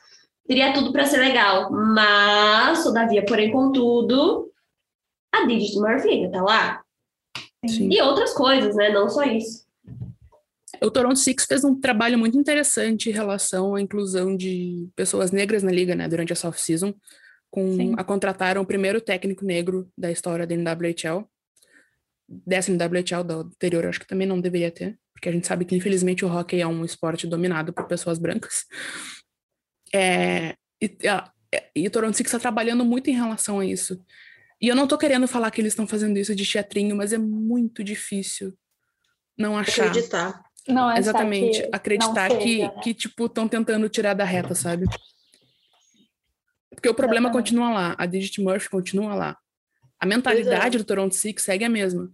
teria 0.47 0.73
tudo 0.73 0.93
pra 0.93 1.05
ser 1.05 1.19
legal, 1.19 1.73
mas, 1.73 2.85
todavia, 2.85 3.25
porém, 3.25 3.51
contudo, 3.51 4.49
a 5.35 5.45
Didit 5.45 5.77
Murphy 5.77 6.09
ainda 6.09 6.31
tá 6.31 6.41
lá. 6.41 6.83
Sim. 7.67 7.89
E 7.93 8.01
outras 8.01 8.33
coisas, 8.33 8.77
né? 8.77 8.91
Não 8.91 9.09
só 9.09 9.25
isso. 9.25 9.62
O 10.83 10.91
Toronto 10.91 11.19
Six 11.19 11.45
fez 11.47 11.65
um 11.65 11.79
trabalho 11.79 12.19
muito 12.19 12.37
interessante 12.37 13.09
em 13.09 13.13
relação 13.13 13.75
à 13.75 13.81
inclusão 13.81 14.37
de 14.37 14.89
pessoas 14.97 15.31
negras 15.31 15.63
na 15.63 15.71
liga, 15.71 15.95
né, 15.95 16.09
durante 16.09 16.33
essa 16.33 16.49
off-season, 16.49 16.95
com 17.51 17.77
Sim. 17.77 17.95
a 17.97 18.03
contrataram 18.03 18.63
o 18.63 18.67
primeiro 18.67 19.01
técnico 19.01 19.45
negro 19.45 19.89
da 19.97 20.11
história 20.11 20.47
da 20.47 20.55
NWHL, 20.55 21.25
dessa 22.29 22.71
NWHL, 22.73 23.23
da 23.25 23.35
anterior, 23.37 23.87
acho 23.87 24.01
que 24.01 24.07
também 24.07 24.27
não 24.27 24.41
deveria 24.41 24.71
ter, 24.71 24.99
porque 25.13 25.29
a 25.29 25.33
gente 25.33 25.47
sabe 25.47 25.65
que 25.65 25.77
infelizmente 25.77 26.25
o 26.25 26.29
hockey 26.29 26.61
é 26.61 26.67
um 26.67 26.85
esporte 26.85 27.27
dominado 27.27 27.73
por 27.73 27.87
pessoas 27.87 28.19
brancas. 28.19 28.65
É, 29.95 30.55
e, 30.83 30.97
e 31.77 31.87
o 31.87 31.91
Toronto 31.91 32.17
Six 32.17 32.29
está 32.29 32.39
trabalhando 32.39 32.85
muito 32.85 33.11
em 33.11 33.15
relação 33.15 33.61
a 33.61 33.67
isso. 33.67 34.03
E 34.61 34.69
eu 34.69 34.75
não 34.75 34.87
tô 34.87 34.97
querendo 34.97 35.29
falar 35.29 35.51
que 35.51 35.61
eles 35.61 35.73
estão 35.73 35.87
fazendo 35.87 36.17
isso 36.17 36.35
de 36.35 36.47
teatrinho, 36.47 36.97
mas 36.97 37.13
é 37.13 37.19
muito 37.19 37.85
difícil 37.85 38.57
não 39.37 39.59
achar. 39.59 39.89
Acreditar. 39.89 40.43
Não 40.69 40.91
é 40.91 40.99
Exatamente. 40.99 41.69
Acreditar 41.73 42.31
seja, 42.31 42.43
que, 42.43 42.63
né? 42.63 42.81
que, 42.83 42.95
tipo, 42.95 43.27
estão 43.27 43.49
tentando 43.49 43.89
tirar 43.89 44.15
da 44.15 44.25
reta, 44.25 44.55
sabe? 44.55 44.87
Porque 46.71 46.89
o 46.89 46.95
problema 46.95 47.29
Exatamente. 47.29 47.51
continua 47.51 47.71
lá. 47.71 47.95
A 47.99 48.07
Digit 48.07 48.41
Murphy 48.41 48.71
continua 48.71 49.15
lá. 49.15 49.37
A 50.01 50.07
mentalidade 50.07 50.77
é. 50.77 50.79
do 50.79 50.85
Toronto 50.85 51.15
Six 51.15 51.43
segue 51.43 51.65
a 51.65 51.69
mesma. 51.69 52.11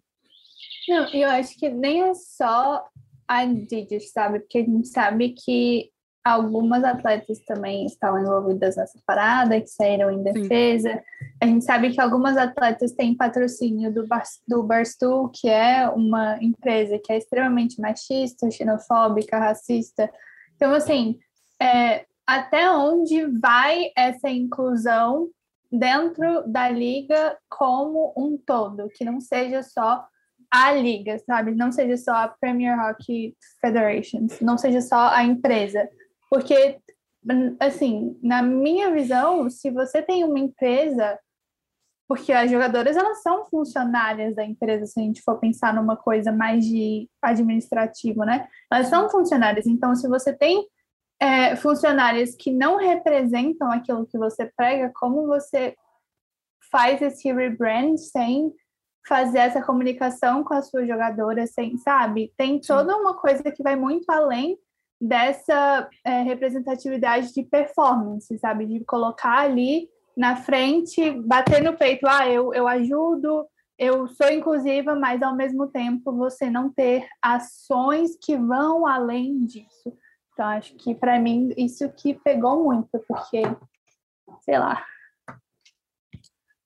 Não, 0.88 1.08
eu 1.12 1.28
acho 1.28 1.58
que 1.58 1.68
nem 1.68 2.02
é 2.02 2.14
só 2.14 2.86
a 3.26 3.44
Digit, 3.44 4.00
sabe? 4.00 4.40
Porque 4.40 4.58
a 4.58 4.64
gente 4.64 4.88
sabe 4.88 5.30
que 5.30 5.90
algumas 6.24 6.84
atletas 6.84 7.38
também 7.40 7.86
estão 7.86 8.18
envolvidas 8.18 8.76
nessa 8.76 8.98
parada, 9.06 9.60
que 9.60 9.68
saíram 9.68 10.10
em 10.10 10.22
defesa. 10.22 10.92
Sim. 10.92 11.26
A 11.40 11.46
gente 11.46 11.64
sabe 11.64 11.90
que 11.90 12.00
algumas 12.00 12.36
atletas 12.36 12.92
têm 12.92 13.16
patrocínio 13.16 13.92
do, 13.92 14.06
Bar 14.06 14.24
do 14.46 14.62
Barstool, 14.62 15.30
que 15.30 15.48
é 15.48 15.88
uma 15.88 16.42
empresa 16.42 16.98
que 17.02 17.12
é 17.12 17.18
extremamente 17.18 17.80
machista, 17.80 18.50
xenofóbica, 18.50 19.38
racista. 19.38 20.10
Então, 20.56 20.72
assim, 20.74 21.18
é, 21.60 22.04
até 22.26 22.70
onde 22.70 23.24
vai 23.40 23.90
essa 23.96 24.28
inclusão 24.28 25.30
dentro 25.70 26.44
da 26.46 26.68
liga 26.68 27.36
como 27.48 28.12
um 28.16 28.36
todo, 28.36 28.88
que 28.94 29.04
não 29.04 29.20
seja 29.20 29.62
só 29.62 30.06
a 30.50 30.72
liga, 30.72 31.18
sabe? 31.20 31.54
Não 31.54 31.70
seja 31.70 31.96
só 31.96 32.12
a 32.12 32.28
Premier 32.28 32.78
Hockey 32.78 33.36
Federation, 33.60 34.26
não 34.40 34.56
seja 34.56 34.80
só 34.80 35.08
a 35.08 35.22
empresa, 35.22 35.88
porque, 36.30 36.78
assim, 37.60 38.18
na 38.22 38.42
minha 38.42 38.90
visão, 38.90 39.48
se 39.48 39.70
você 39.70 40.02
tem 40.02 40.24
uma 40.24 40.38
empresa, 40.38 41.18
porque 42.06 42.32
as 42.32 42.50
jogadoras 42.50 42.96
elas 42.96 43.22
são 43.22 43.46
funcionárias 43.46 44.34
da 44.34 44.44
empresa, 44.44 44.86
se 44.86 44.98
a 44.98 45.02
gente 45.02 45.22
for 45.22 45.38
pensar 45.38 45.74
numa 45.74 45.96
coisa 45.96 46.32
mais 46.32 46.64
de 46.64 47.08
administrativo, 47.20 48.24
né? 48.24 48.48
Elas 48.70 48.88
são 48.88 49.10
funcionárias. 49.10 49.66
Então, 49.66 49.94
se 49.94 50.08
você 50.08 50.32
tem 50.34 50.66
é, 51.20 51.56
funcionárias 51.56 52.34
que 52.34 52.50
não 52.50 52.76
representam 52.76 53.70
aquilo 53.70 54.06
que 54.06 54.16
você 54.16 54.50
prega, 54.56 54.90
como 54.94 55.26
você 55.26 55.74
faz 56.70 57.00
esse 57.02 57.32
rebrand 57.32 57.96
sem 57.96 58.52
fazer 59.06 59.38
essa 59.38 59.62
comunicação 59.62 60.44
com 60.44 60.54
as 60.54 60.68
suas 60.68 60.86
jogadoras, 60.86 61.52
sem, 61.52 61.76
sabe? 61.78 62.32
Tem 62.36 62.60
toda 62.60 62.96
uma 62.96 63.14
coisa 63.14 63.42
que 63.50 63.62
vai 63.62 63.74
muito 63.74 64.08
além 64.10 64.58
dessa 65.00 65.88
é, 66.04 66.22
representatividade 66.22 67.32
de 67.32 67.42
performance, 67.42 68.36
sabe? 68.38 68.66
De 68.66 68.84
colocar 68.84 69.38
ali 69.38 69.88
na 70.16 70.36
frente, 70.36 71.10
bater 71.10 71.62
no 71.62 71.76
peito, 71.76 72.06
ah, 72.08 72.28
eu, 72.28 72.52
eu 72.52 72.66
ajudo, 72.66 73.46
eu 73.78 74.08
sou 74.08 74.28
inclusiva, 74.30 74.96
mas 74.96 75.22
ao 75.22 75.36
mesmo 75.36 75.68
tempo 75.68 76.12
você 76.16 76.50
não 76.50 76.72
ter 76.72 77.06
ações 77.22 78.18
que 78.20 78.36
vão 78.36 78.84
além 78.84 79.44
disso. 79.44 79.96
Então, 80.32 80.46
acho 80.46 80.74
que 80.74 80.94
para 80.94 81.20
mim 81.20 81.52
isso 81.56 81.88
que 81.90 82.14
pegou 82.14 82.64
muito, 82.64 82.98
porque, 83.06 83.42
sei 84.40 84.58
lá, 84.58 84.84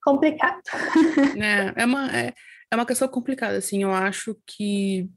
complicado. 0.03 0.63
É, 1.39 1.83
é 1.83 1.85
uma, 1.85 2.11
é, 2.11 2.35
é 2.71 2.77
uma 2.77 2.87
questão 2.87 3.09
complicada, 3.09 3.59
assim, 3.59 3.83
eu 3.83 3.93
acho 3.93 4.35
que 4.47 5.11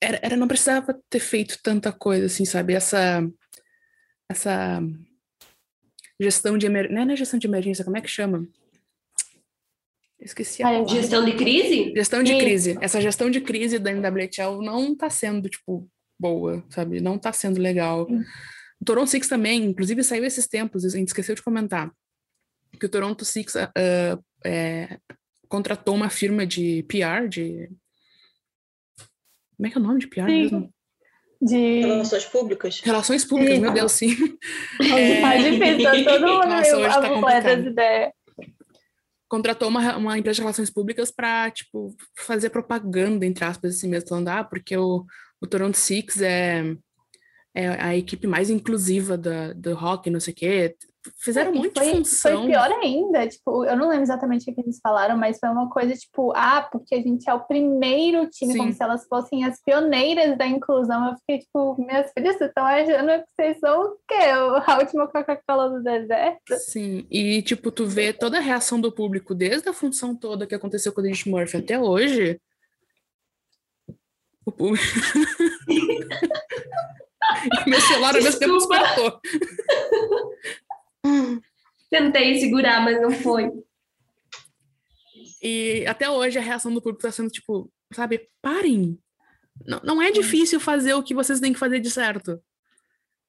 era, 0.00 0.20
era, 0.22 0.36
não 0.36 0.48
precisava 0.48 0.98
ter 1.10 1.20
feito 1.20 1.58
tanta 1.62 1.92
coisa, 1.92 2.26
assim, 2.26 2.44
sabe? 2.44 2.74
Essa, 2.74 3.28
essa 4.30 4.80
gestão 6.20 6.56
de 6.56 6.66
emergência, 6.66 7.04
não 7.04 7.12
é 7.12 7.16
gestão 7.16 7.38
de 7.38 7.46
emergência, 7.46 7.84
como 7.84 7.96
é 7.96 8.00
que 8.00 8.08
chama? 8.08 8.46
Esqueci 10.20 10.62
a 10.62 10.66
palavra. 10.66 10.88
Gestão 10.88 11.24
de 11.24 11.36
crise? 11.36 11.92
Gestão 11.94 12.22
de 12.22 12.38
crise. 12.38 12.78
Essa 12.80 13.00
gestão 13.00 13.30
de 13.30 13.40
crise 13.40 13.78
da 13.78 13.92
NWHL 13.92 14.62
não 14.62 14.96
tá 14.96 15.08
sendo, 15.08 15.48
tipo, 15.48 15.88
boa, 16.18 16.64
sabe? 16.70 17.00
Não 17.00 17.18
tá 17.18 17.32
sendo 17.32 17.60
legal. 17.60 18.06
O 18.80 18.84
Toronto 18.84 19.08
Six 19.08 19.28
também, 19.28 19.64
inclusive 19.64 20.02
saiu 20.02 20.24
esses 20.24 20.46
tempos, 20.46 20.84
a 20.84 20.88
gente 20.88 21.08
esqueceu 21.08 21.34
de 21.34 21.42
comentar, 21.42 21.92
que 22.78 22.86
o 22.86 22.88
Toronto 22.88 23.24
Six 23.24 23.54
uh, 23.54 24.24
é, 24.44 24.98
contratou 25.48 25.94
uma 25.94 26.10
firma 26.10 26.46
de 26.46 26.84
PR, 26.84 27.28
de 27.28 27.70
como 29.58 29.66
é 29.66 29.70
que 29.70 29.76
é 29.76 29.80
o 29.80 29.84
nome 29.84 29.98
de 29.98 30.06
PR 30.06 30.20
sim. 30.20 30.42
mesmo? 30.42 30.74
De... 31.42 31.80
Relações 31.80 32.24
públicas. 32.24 32.80
Relações 32.80 33.24
públicas, 33.24 33.56
sim. 33.56 33.60
meu 33.60 33.72
Deus, 33.72 33.92
sim. 33.92 34.16
É... 34.80 35.20
Tá 35.20 35.36
difícil, 35.36 36.04
todo 36.04 36.26
mundo 36.26 36.46
Nossa, 36.48 36.76
hoje 36.76 37.00
tá 37.00 37.08
complicado. 37.08 37.66
ideias. 37.66 38.12
Contratou 39.28 39.68
uma, 39.68 39.96
uma 39.96 40.18
empresa 40.18 40.36
de 40.36 40.40
relações 40.42 40.70
públicas 40.70 41.10
para, 41.10 41.50
tipo, 41.50 41.94
fazer 42.16 42.50
propaganda, 42.50 43.26
entre 43.26 43.44
aspas, 43.44 43.74
assim 43.74 43.88
mesmo, 43.88 44.08
falando, 44.08 44.28
ah, 44.28 44.44
porque 44.44 44.76
o, 44.76 45.04
o 45.40 45.46
Toronto 45.46 45.76
Six 45.76 46.22
é, 46.22 46.74
é 47.54 47.68
a 47.82 47.96
equipe 47.96 48.26
mais 48.26 48.48
inclusiva 48.48 49.18
da, 49.18 49.52
do 49.52 49.74
rock, 49.74 50.08
não 50.08 50.20
sei 50.20 50.32
o 50.32 50.36
quê 50.36 50.76
fizeram 51.16 51.52
muito 51.52 51.78
foi, 51.78 51.90
função. 51.90 52.38
Foi 52.38 52.46
pior 52.46 52.70
ainda, 52.70 53.26
tipo, 53.26 53.64
eu 53.64 53.76
não 53.76 53.88
lembro 53.88 54.02
exatamente 54.02 54.50
o 54.50 54.54
que 54.54 54.60
eles 54.60 54.78
falaram, 54.82 55.16
mas 55.16 55.38
foi 55.38 55.48
uma 55.48 55.68
coisa 55.68 55.94
tipo, 55.94 56.32
ah, 56.36 56.68
porque 56.70 56.94
a 56.94 57.02
gente 57.02 57.28
é 57.28 57.34
o 57.34 57.40
primeiro 57.40 58.28
time, 58.30 58.52
Sim. 58.52 58.58
como 58.58 58.72
se 58.72 58.82
elas 58.82 59.06
fossem 59.06 59.44
as 59.44 59.60
pioneiras 59.62 60.36
da 60.36 60.46
inclusão. 60.46 61.08
Eu 61.08 61.16
fiquei 61.18 61.38
tipo, 61.38 61.76
minhas 61.78 62.10
filhas, 62.12 62.36
vocês 62.36 62.50
estão 62.50 62.64
achando 62.64 63.22
que 63.22 63.28
vocês 63.36 63.58
são 63.58 63.82
o 63.82 63.96
quê? 64.06 64.14
A 64.66 64.78
última 64.78 65.08
Coca-Cola 65.08 65.70
do 65.70 65.82
deserto? 65.82 66.56
Sim, 66.58 67.06
e 67.10 67.42
tipo, 67.42 67.70
tu 67.70 67.86
vê 67.86 68.12
toda 68.12 68.38
a 68.38 68.40
reação 68.40 68.80
do 68.80 68.92
público, 68.92 69.34
desde 69.34 69.68
a 69.68 69.72
função 69.72 70.14
toda 70.14 70.46
que 70.46 70.54
aconteceu 70.54 70.92
com 70.92 71.00
a 71.00 71.04
gente 71.04 71.28
Murphy 71.28 71.58
até 71.58 71.78
hoje. 71.78 72.40
O 74.44 74.52
público. 74.52 74.84
Meu 77.66 77.80
celular 77.80 78.16
ao 78.16 78.22
mesmo 78.22 78.38
tempo 78.38 78.56
despertou. 78.56 79.20
Tentei 81.90 82.38
segurar, 82.38 82.82
mas 82.82 83.00
não 83.00 83.10
foi. 83.10 83.50
E 85.42 85.86
até 85.86 86.10
hoje 86.10 86.38
a 86.38 86.42
reação 86.42 86.72
do 86.72 86.82
público 86.82 87.06
está 87.06 87.12
sendo 87.12 87.30
tipo, 87.30 87.70
sabe, 87.92 88.28
parem. 88.42 88.98
Não, 89.66 89.80
não 89.82 90.02
é 90.02 90.10
difícil 90.10 90.60
fazer 90.60 90.94
o 90.94 91.02
que 91.02 91.14
vocês 91.14 91.40
têm 91.40 91.52
que 91.52 91.58
fazer 91.58 91.80
de 91.80 91.90
certo. 91.90 92.40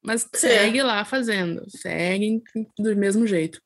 Mas 0.02 0.28
segue 0.34 0.82
lá 0.82 1.04
fazendo. 1.04 1.64
Seguem 1.68 2.42
do 2.78 2.96
mesmo 2.96 3.26
jeito. 3.26 3.60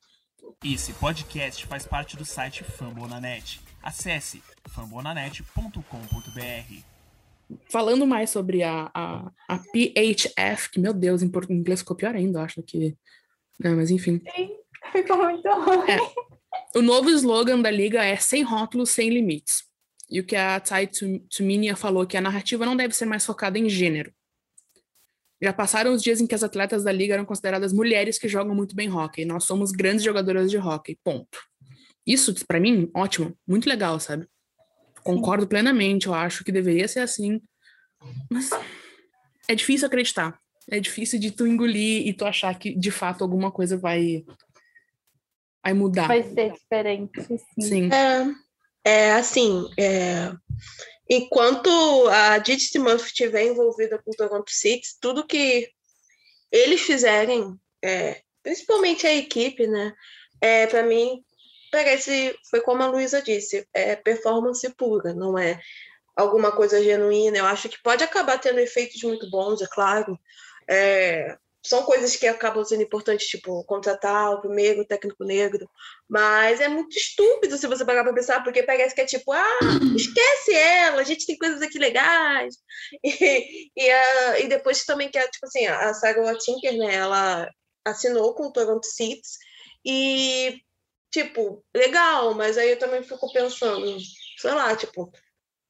Esse 0.64 0.92
podcast 0.94 1.66
faz 1.66 1.86
parte 1.86 2.16
do 2.16 2.24
site 2.24 2.64
Fambonanet. 2.64 3.60
Acesse 3.82 4.42
fambonanet.com.br. 4.68 6.82
Falando 7.70 8.06
mais 8.06 8.30
sobre 8.30 8.62
a, 8.62 8.90
a, 8.94 9.30
a 9.48 9.58
PHF, 9.58 10.70
que, 10.70 10.80
meu 10.80 10.94
Deus, 10.94 11.22
em 11.22 11.30
inglês 11.50 11.80
ficou 11.80 11.96
pior 11.96 12.14
ainda, 12.14 12.38
eu 12.38 12.44
acho 12.44 12.62
que 12.62 12.96
não, 13.58 13.76
mas 13.76 13.90
enfim. 13.90 14.20
Sim, 14.34 14.50
ficou 14.92 15.16
muito 15.16 15.48
ruim. 15.48 15.90
É. 15.90 15.98
O 16.78 16.82
novo 16.82 17.10
slogan 17.10 17.60
da 17.60 17.70
liga 17.70 18.04
é 18.04 18.16
sem 18.16 18.42
rótulos, 18.42 18.90
sem 18.90 19.10
limites. 19.10 19.64
E 20.10 20.20
o 20.20 20.24
que 20.24 20.36
a 20.36 20.60
Tsai 20.60 20.86
Tsuminia 20.88 21.76
falou 21.76 22.06
que 22.06 22.16
a 22.16 22.20
narrativa 22.20 22.66
não 22.66 22.76
deve 22.76 22.94
ser 22.94 23.06
mais 23.06 23.24
focada 23.24 23.58
em 23.58 23.68
gênero. 23.68 24.12
Já 25.42 25.52
passaram 25.52 25.92
os 25.92 26.02
dias 26.02 26.20
em 26.20 26.26
que 26.26 26.34
as 26.34 26.42
atletas 26.42 26.84
da 26.84 26.92
liga 26.92 27.14
eram 27.14 27.24
consideradas 27.24 27.72
mulheres 27.72 28.18
que 28.18 28.28
jogam 28.28 28.54
muito 28.54 28.74
bem 28.74 28.90
hockey. 28.90 29.24
Nós 29.24 29.44
somos 29.44 29.72
grandes 29.72 30.04
jogadoras 30.04 30.50
de 30.50 30.58
hockey. 30.58 30.98
Ponto. 31.02 31.38
Isso, 32.06 32.34
para 32.46 32.60
mim, 32.60 32.90
ótimo, 32.94 33.36
muito 33.46 33.68
legal, 33.68 33.98
sabe? 33.98 34.28
Concordo 35.02 35.46
plenamente, 35.46 36.06
eu 36.06 36.14
acho 36.14 36.44
que 36.44 36.52
deveria 36.52 36.86
ser 36.86 37.00
assim. 37.00 37.40
Mas 38.30 38.50
é 39.48 39.54
difícil 39.54 39.86
acreditar 39.86 40.38
é 40.70 40.80
difícil 40.80 41.18
de 41.18 41.30
tu 41.30 41.46
engolir 41.46 42.06
e 42.06 42.12
tu 42.12 42.24
achar 42.24 42.58
que 42.58 42.74
de 42.74 42.90
fato 42.90 43.22
alguma 43.22 43.50
coisa 43.50 43.76
vai 43.76 44.24
vai 45.62 45.72
mudar. 45.72 46.08
Vai 46.08 46.22
ser 46.22 46.52
diferente, 46.52 47.22
sim. 47.22 47.38
sim. 47.60 47.90
É, 48.84 49.06
é 49.06 49.12
assim, 49.12 49.66
é, 49.78 50.30
enquanto 51.08 51.70
a 52.08 52.36
Didi 52.38 52.78
Murphy 52.78 53.06
estiver 53.06 53.46
envolvida 53.46 53.98
com 53.98 54.10
o 54.10 54.14
Toronto 54.14 54.50
Six, 54.50 54.98
tudo 55.00 55.26
que 55.26 55.70
eles 56.52 56.82
fizerem, 56.82 57.58
é, 57.82 58.20
principalmente 58.42 59.06
a 59.06 59.14
equipe, 59.14 59.66
né, 59.66 59.94
é, 60.38 60.66
para 60.66 60.82
mim 60.82 61.24
parece, 61.72 62.38
foi 62.50 62.60
como 62.60 62.82
a 62.82 62.86
Luísa 62.86 63.20
disse, 63.20 63.66
é 63.72 63.96
performance 63.96 64.68
pura, 64.76 65.12
não 65.12 65.36
é 65.36 65.58
alguma 66.16 66.52
coisa 66.52 66.82
genuína. 66.82 67.38
Eu 67.38 67.46
acho 67.46 67.68
que 67.68 67.82
pode 67.82 68.04
acabar 68.04 68.38
tendo 68.38 68.60
efeitos 68.60 69.02
muito 69.02 69.28
bons, 69.28 69.60
é 69.60 69.66
claro, 69.66 70.18
é, 70.68 71.36
são 71.64 71.82
coisas 71.82 72.14
que 72.14 72.26
acabam 72.26 72.62
sendo 72.62 72.82
importantes, 72.82 73.26
tipo, 73.26 73.64
contratar 73.64 74.32
o 74.32 74.40
primeiro 74.42 74.84
técnico 74.84 75.24
negro, 75.24 75.68
mas 76.06 76.60
é 76.60 76.68
muito 76.68 76.94
estúpido 76.96 77.56
se 77.56 77.66
você 77.66 77.84
parar 77.86 78.04
para 78.04 78.12
pensar, 78.12 78.44
porque 78.44 78.62
parece 78.62 78.94
que 78.94 79.00
é 79.00 79.06
tipo, 79.06 79.32
ah, 79.32 79.58
esquece 79.96 80.52
ela, 80.52 81.00
a 81.00 81.04
gente 81.04 81.26
tem 81.26 81.38
coisas 81.38 81.62
aqui 81.62 81.78
legais. 81.78 82.54
E, 83.02 83.70
e, 83.76 84.42
e 84.44 84.48
depois 84.48 84.84
também 84.84 85.10
que 85.10 85.18
é, 85.18 85.26
tipo 85.28 85.46
assim, 85.46 85.66
a 85.66 85.94
Sarah 85.94 86.36
Tinker, 86.36 86.76
né, 86.76 86.94
ela 86.94 87.48
assinou 87.84 88.34
com 88.34 88.46
o 88.46 88.52
Toronto 88.52 88.86
Seats 88.86 89.38
e, 89.84 90.60
tipo, 91.10 91.64
legal, 91.74 92.34
mas 92.34 92.58
aí 92.58 92.70
eu 92.70 92.78
também 92.78 93.02
fico 93.02 93.32
pensando, 93.32 93.96
sei 94.38 94.52
lá, 94.52 94.76
tipo, 94.76 95.10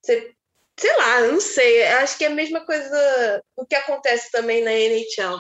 você 0.03 0.35
sei 0.79 0.97
lá, 0.97 1.21
não 1.23 1.41
sei, 1.41 1.85
acho 1.85 2.19
que 2.19 2.25
é 2.25 2.29
a 2.29 2.31
mesma 2.31 2.65
coisa 2.65 3.43
o 3.57 3.65
que 3.65 3.75
acontece 3.75 4.31
também 4.31 4.63
na 4.63 4.73
NHL. 4.73 5.39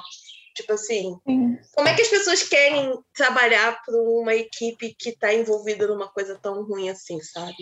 Tipo 0.55 0.75
assim, 0.75 1.19
Sim. 1.27 1.59
como 1.75 1.89
é 1.89 1.97
que 1.97 2.03
as 2.03 2.09
pessoas 2.09 2.45
querem 2.45 2.97
trabalhar 3.13 3.83
para 3.85 3.97
uma 3.97 4.35
equipe 4.35 4.95
que 4.97 5.11
está 5.11 5.35
envolvida 5.35 5.89
numa 5.89 6.09
coisa 6.09 6.39
tão 6.41 6.63
ruim 6.63 6.89
assim, 6.89 7.21
sabe? 7.21 7.57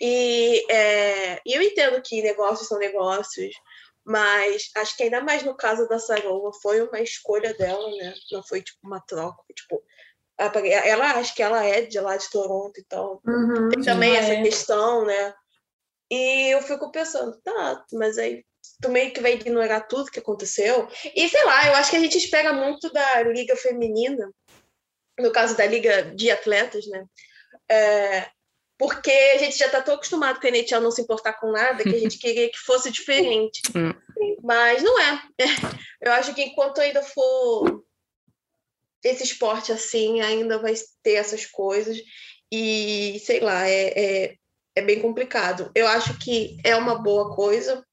E 0.00 0.64
é, 0.72 1.38
eu 1.44 1.60
entendo 1.60 2.00
que 2.02 2.22
negócios 2.22 2.66
são 2.66 2.78
negócios, 2.78 3.54
mas 4.02 4.70
acho 4.76 4.96
que 4.96 5.02
ainda 5.02 5.20
mais 5.20 5.42
no 5.42 5.54
caso 5.54 5.86
da 5.86 5.98
Sarola 5.98 6.50
foi 6.62 6.80
uma 6.80 7.00
escolha 7.00 7.52
dela, 7.52 7.86
né? 7.96 8.14
Não 8.32 8.42
foi 8.42 8.62
tipo 8.62 8.78
uma 8.82 9.00
troca, 9.00 9.42
tipo 9.54 9.82
ela 10.38 11.10
acho 11.18 11.34
que 11.34 11.42
ela 11.42 11.62
é 11.66 11.82
de 11.82 12.00
lá 12.00 12.16
de 12.16 12.30
Toronto, 12.30 12.80
então 12.80 13.20
uhum, 13.26 13.68
tem 13.68 13.82
também 13.82 14.16
essa 14.16 14.32
é. 14.32 14.42
questão, 14.42 15.04
né? 15.04 15.34
E 16.10 16.52
eu 16.52 16.62
fico 16.62 16.90
pensando, 16.90 17.40
tá, 17.42 17.84
mas 17.92 18.18
aí 18.18 18.44
tu 18.80 18.88
meio 18.88 19.12
que 19.12 19.20
vai 19.20 19.34
ignorar 19.34 19.82
tudo 19.82 20.10
que 20.10 20.18
aconteceu. 20.18 20.88
E 21.14 21.28
sei 21.28 21.44
lá, 21.44 21.68
eu 21.68 21.74
acho 21.74 21.90
que 21.90 21.96
a 21.96 22.00
gente 22.00 22.18
espera 22.18 22.52
muito 22.52 22.92
da 22.92 23.22
liga 23.22 23.54
feminina, 23.56 24.30
no 25.18 25.30
caso 25.30 25.56
da 25.56 25.66
liga 25.66 26.02
de 26.14 26.30
atletas, 26.30 26.86
né? 26.86 27.04
É, 27.70 28.28
porque 28.78 29.10
a 29.10 29.38
gente 29.38 29.58
já 29.58 29.66
está 29.66 29.82
tão 29.82 29.94
acostumado 29.94 30.40
com 30.40 30.46
a 30.46 30.50
NHL 30.50 30.80
não 30.80 30.90
se 30.90 31.02
importar 31.02 31.34
com 31.34 31.52
nada 31.52 31.82
que 31.82 31.94
a 31.94 31.98
gente 31.98 32.16
queria 32.18 32.50
que 32.50 32.58
fosse 32.58 32.90
diferente. 32.90 33.60
Hum. 33.76 33.92
Mas 34.42 34.82
não 34.82 34.98
é. 34.98 35.22
Eu 36.00 36.12
acho 36.12 36.34
que 36.34 36.42
enquanto 36.42 36.80
ainda 36.80 37.02
for 37.02 37.84
esse 39.04 39.22
esporte 39.22 39.70
assim, 39.70 40.20
ainda 40.20 40.58
vai 40.58 40.74
ter 41.02 41.14
essas 41.14 41.44
coisas. 41.46 41.98
E 42.50 43.20
sei 43.24 43.40
lá, 43.40 43.68
é, 43.68 43.88
é, 43.88 44.36
é 44.80 44.84
bem 44.84 45.00
complicado. 45.00 45.70
Eu 45.74 45.86
acho 45.86 46.18
que 46.18 46.58
é 46.64 46.74
uma 46.74 46.96
boa 46.96 47.34
coisa 47.34 47.84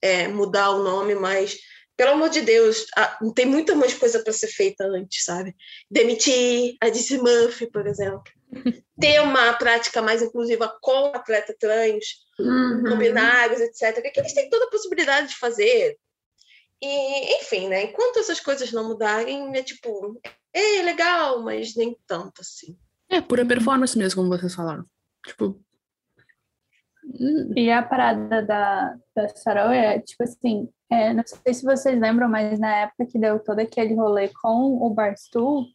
é, 0.00 0.28
mudar 0.28 0.70
o 0.70 0.82
nome, 0.82 1.14
mas 1.14 1.58
pelo 1.96 2.12
amor 2.12 2.28
de 2.28 2.40
Deus, 2.40 2.86
tem 3.34 3.46
muita 3.46 3.74
mais 3.74 3.94
coisa 3.94 4.22
para 4.22 4.32
ser 4.32 4.48
feita 4.48 4.84
antes, 4.84 5.24
sabe? 5.24 5.54
Demitir 5.90 6.76
a 6.80 6.88
DC 6.88 7.18
Murphy, 7.18 7.70
por 7.70 7.86
exemplo. 7.86 8.22
Ter 9.00 9.20
uma 9.20 9.52
prática 9.54 10.02
mais 10.02 10.20
inclusiva 10.20 10.76
com 10.80 11.06
atleta 11.14 11.54
trans, 11.58 12.04
uhum. 12.38 12.82
não 12.82 12.98
binários, 12.98 13.60
etc. 13.60 14.02
Que 14.12 14.20
eles 14.20 14.34
têm 14.34 14.50
toda 14.50 14.66
a 14.66 14.70
possibilidade 14.70 15.28
de 15.28 15.36
fazer. 15.36 15.96
E, 16.82 17.40
enfim, 17.40 17.68
né? 17.68 17.84
Enquanto 17.84 18.18
essas 18.18 18.40
coisas 18.40 18.72
não 18.72 18.88
mudarem, 18.88 19.56
é 19.56 19.62
tipo, 19.62 20.20
é 20.52 20.82
legal, 20.82 21.42
mas 21.42 21.74
nem 21.76 21.96
tanto 22.06 22.40
assim. 22.40 22.76
É 23.08 23.20
pura 23.20 23.46
performance 23.46 23.96
mesmo, 23.96 24.22
como 24.22 24.36
vocês 24.36 24.54
falaram. 24.54 24.84
Tipo, 25.24 25.60
e 27.56 27.70
a 27.70 27.82
parada 27.82 28.42
da, 28.42 28.94
da 29.14 29.28
Sarah 29.28 29.74
é, 29.74 29.98
tipo 29.98 30.22
assim, 30.22 30.68
é, 30.90 31.12
não 31.12 31.22
sei 31.26 31.54
se 31.54 31.64
vocês 31.64 31.98
lembram, 32.00 32.28
mas 32.28 32.58
na 32.58 32.74
época 32.76 33.06
que 33.06 33.18
deu 33.18 33.38
todo 33.38 33.58
aquele 33.60 33.94
rolê 33.94 34.28
com 34.40 34.84
o 34.84 34.90
Barstool, 34.90 35.66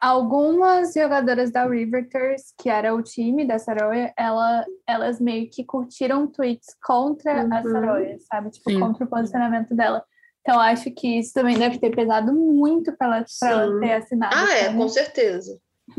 algumas 0.00 0.92
jogadoras 0.94 1.52
da 1.52 1.64
Riveters, 1.64 2.52
que 2.60 2.68
era 2.68 2.94
o 2.94 3.02
time 3.02 3.46
da 3.46 3.58
Saroya, 3.58 4.12
ela, 4.16 4.64
elas 4.86 5.20
meio 5.20 5.48
que 5.48 5.64
curtiram 5.64 6.26
tweets 6.26 6.76
contra 6.84 7.44
uhum. 7.44 7.54
a 7.54 7.62
Saroya, 7.62 8.18
sabe? 8.20 8.50
Tipo, 8.50 8.70
Sim. 8.70 8.80
contra 8.80 9.04
o 9.04 9.08
posicionamento 9.08 9.74
dela. 9.74 10.04
Então, 10.40 10.60
acho 10.60 10.90
que 10.90 11.20
isso 11.20 11.32
também 11.32 11.56
deve 11.56 11.78
ter 11.78 11.94
pesado 11.94 12.32
muito 12.32 12.92
para 12.96 13.18
ela, 13.18 13.24
ela 13.44 13.80
ter 13.80 13.92
assinado. 13.92 14.34
Ah, 14.36 14.52
é, 14.52 14.74
com 14.74 14.88
certeza. 14.88 15.56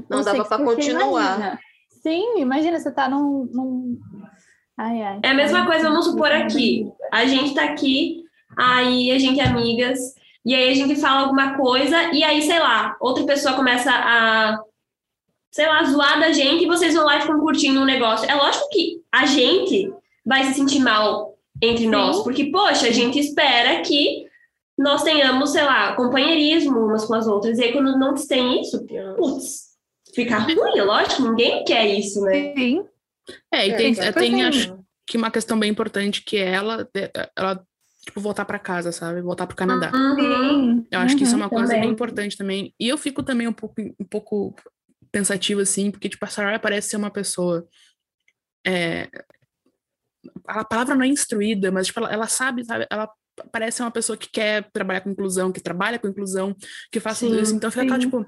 Não, 0.10 0.18
Não 0.18 0.24
dava 0.24 0.44
para 0.44 0.64
continuar. 0.64 1.38
Imagina. 1.38 1.60
Sim, 2.02 2.40
imagina, 2.40 2.78
você 2.78 2.92
tá 2.92 3.08
num, 3.08 3.50
num 3.54 3.98
Ai, 4.78 5.02
ai. 5.02 5.20
É 5.24 5.30
a 5.30 5.34
mesma 5.34 5.66
coisa, 5.66 5.90
vamos 5.90 6.06
supor 6.06 6.32
aqui. 6.32 6.88
A 7.12 7.26
gente 7.26 7.54
tá 7.54 7.64
aqui, 7.64 8.24
aí 8.58 9.12
a 9.12 9.20
gente 9.20 9.40
é 9.40 9.46
amigas, 9.46 10.00
e 10.46 10.54
aí 10.54 10.70
a 10.70 10.74
gente 10.74 10.96
fala 10.96 11.22
alguma 11.22 11.56
coisa, 11.56 12.12
e 12.14 12.24
aí, 12.24 12.42
sei 12.42 12.60
lá, 12.60 12.98
outra 13.00 13.24
pessoa 13.26 13.56
começa 13.56 13.92
a, 13.92 14.60
sei 15.52 15.68
lá, 15.68 15.84
zoar 15.84 16.20
da 16.20 16.32
gente, 16.32 16.64
e 16.64 16.68
vocês 16.68 16.94
vão 16.94 17.06
lá 17.06 17.18
e 17.18 17.22
ficam 17.22 17.40
curtindo 17.40 17.80
um 17.80 17.86
negócio. 17.86 18.30
É 18.30 18.34
lógico 18.34 18.68
que 18.70 19.02
a 19.12 19.26
gente 19.26 19.94
vai 20.26 20.44
se 20.46 20.56
sentir 20.56 20.80
mal 20.80 21.38
entre 21.62 21.84
Sim. 21.84 21.90
nós, 21.90 22.22
porque, 22.24 22.46
poxa, 22.46 22.88
a 22.88 22.92
gente 22.92 23.20
espera 23.20 23.82
que 23.82 24.26
nós 24.78 25.04
tenhamos, 25.04 25.52
sei 25.52 25.64
lá, 25.64 25.96
companheirismo 25.96 26.80
umas 26.80 27.06
com 27.06 27.14
as 27.14 27.28
outras, 27.28 27.60
e 27.60 27.64
aí 27.64 27.72
quando 27.72 27.98
não 27.98 28.16
tem 28.16 28.60
isso, 28.60 28.84
putz, 29.16 29.74
fica 30.16 30.40
ruim, 30.40 30.78
é 30.78 30.84
lógico, 30.84 31.22
ninguém 31.22 31.64
quer 31.64 31.86
isso, 31.86 32.22
né? 32.22 32.54
Sim. 32.56 32.86
É, 33.52 33.68
e 33.68 33.72
é, 33.72 33.76
tem, 33.76 33.96
tem 34.14 34.44
acho 34.44 34.78
que 35.08 35.18
uma 35.18 35.32
questão 35.32 35.60
bem 35.60 35.72
importante 35.72 36.24
que 36.24 36.38
é 36.38 36.52
ela, 36.52 36.90
ela 37.38 37.66
tipo, 38.06 38.20
voltar 38.20 38.46
para 38.46 38.60
casa, 38.60 38.92
sabe? 38.92 39.22
Voltar 39.22 39.48
para 39.48 39.54
o 39.54 39.58
Canadá. 39.58 39.92
Uhum. 39.94 40.86
Eu 40.92 41.00
acho 41.00 41.16
que 41.16 41.24
isso 41.24 41.34
é 41.34 41.38
uma 41.38 41.50
coisa 41.50 41.68
também. 41.68 41.82
bem 41.82 41.92
importante 41.92 42.38
também. 42.38 42.74
E 42.80 42.88
eu 42.88 42.98
fico 42.98 43.24
também 43.24 43.48
um 43.48 43.54
pouco, 43.54 43.76
um 43.82 44.06
pouco 44.06 44.56
pensativa, 45.12 45.62
assim, 45.62 45.92
porque, 45.92 46.10
tipo, 46.10 46.24
a 46.26 46.28
Sarah 46.28 46.60
parece 46.60 46.90
ser 46.90 46.98
uma 46.98 47.12
pessoa. 47.12 47.68
É... 48.66 49.10
A 50.48 50.64
palavra 50.64 50.96
não 50.96 51.04
é 51.04 51.08
instruída, 51.08 51.72
mas, 51.72 51.88
tipo, 51.88 52.00
ela, 52.00 52.12
ela 52.12 52.28
sabe, 52.28 52.64
sabe? 52.66 52.86
Ela 52.90 53.10
parece 53.52 53.78
ser 53.78 53.84
uma 53.84 53.92
pessoa 53.92 54.18
que 54.18 54.30
quer 54.30 54.70
trabalhar 54.72 55.02
com 55.02 55.10
inclusão, 55.10 55.52
que 55.52 55.62
trabalha 55.62 56.00
com 56.00 56.08
inclusão, 56.08 56.56
que 56.92 57.00
faz 57.00 57.18
sim, 57.18 57.28
tudo 57.28 57.42
isso. 57.42 57.56
Então, 57.56 57.72
fica 57.72 57.84
aquela, 57.84 58.00
tipo 58.00 58.26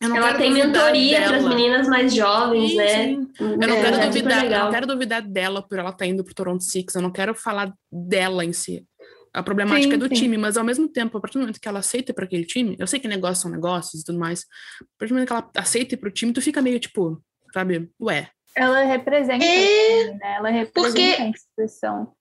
ela 0.00 0.34
tem 0.34 0.52
mentoria 0.52 1.22
para 1.22 1.36
as 1.36 1.44
meninas 1.44 1.88
mais 1.88 2.14
jovens, 2.14 2.70
sim, 2.70 2.76
né? 2.76 3.06
Sim. 3.06 3.30
Eu 3.38 3.56
não, 3.56 3.76
é, 3.76 3.82
quero 3.82 3.96
é 3.96 4.06
duvidar, 4.06 4.44
eu 4.44 4.50
não 4.50 4.70
quero 4.70 4.86
duvidar 4.86 5.22
dela 5.22 5.62
por 5.66 5.78
ela 5.78 5.90
estar 5.90 5.98
tá 5.98 6.06
indo 6.06 6.24
para 6.24 6.32
o 6.32 6.34
Toronto 6.34 6.64
Six. 6.64 6.94
Eu 6.94 7.02
não 7.02 7.10
quero 7.10 7.34
falar 7.34 7.72
dela 7.90 8.44
em 8.44 8.52
si. 8.52 8.84
A 9.32 9.42
problemática 9.42 9.88
sim, 9.88 9.94
é 9.94 9.96
do 9.96 10.08
time, 10.08 10.36
mas 10.36 10.56
ao 10.56 10.64
mesmo 10.64 10.88
tempo, 10.88 11.18
a 11.18 11.20
partir 11.20 11.38
do 11.38 11.40
momento 11.40 11.60
que 11.60 11.66
ela 11.66 11.80
aceita 11.80 12.14
para 12.14 12.24
aquele 12.24 12.44
time, 12.44 12.76
eu 12.78 12.86
sei 12.86 13.00
que 13.00 13.08
negócios 13.08 13.40
são 13.40 13.50
negócios 13.50 14.02
e 14.02 14.04
tudo 14.04 14.18
mais. 14.18 14.46
A 14.80 14.84
partir 14.96 15.12
do 15.12 15.14
momento 15.14 15.26
que 15.26 15.32
ela 15.32 15.50
aceita 15.56 15.96
para 15.96 16.08
o 16.08 16.12
time, 16.12 16.32
tu 16.32 16.40
fica 16.40 16.62
meio 16.62 16.78
tipo, 16.78 17.20
sabe, 17.52 17.90
ué. 18.00 18.30
Ela 18.56 18.84
representa, 18.84 19.44
é... 19.44 20.04
time, 20.04 20.18
né? 20.18 20.34
Ela 20.36 20.50
representa 20.50 20.72
Porque... 20.72 21.22
a 21.22 21.26
instituição. 21.26 22.14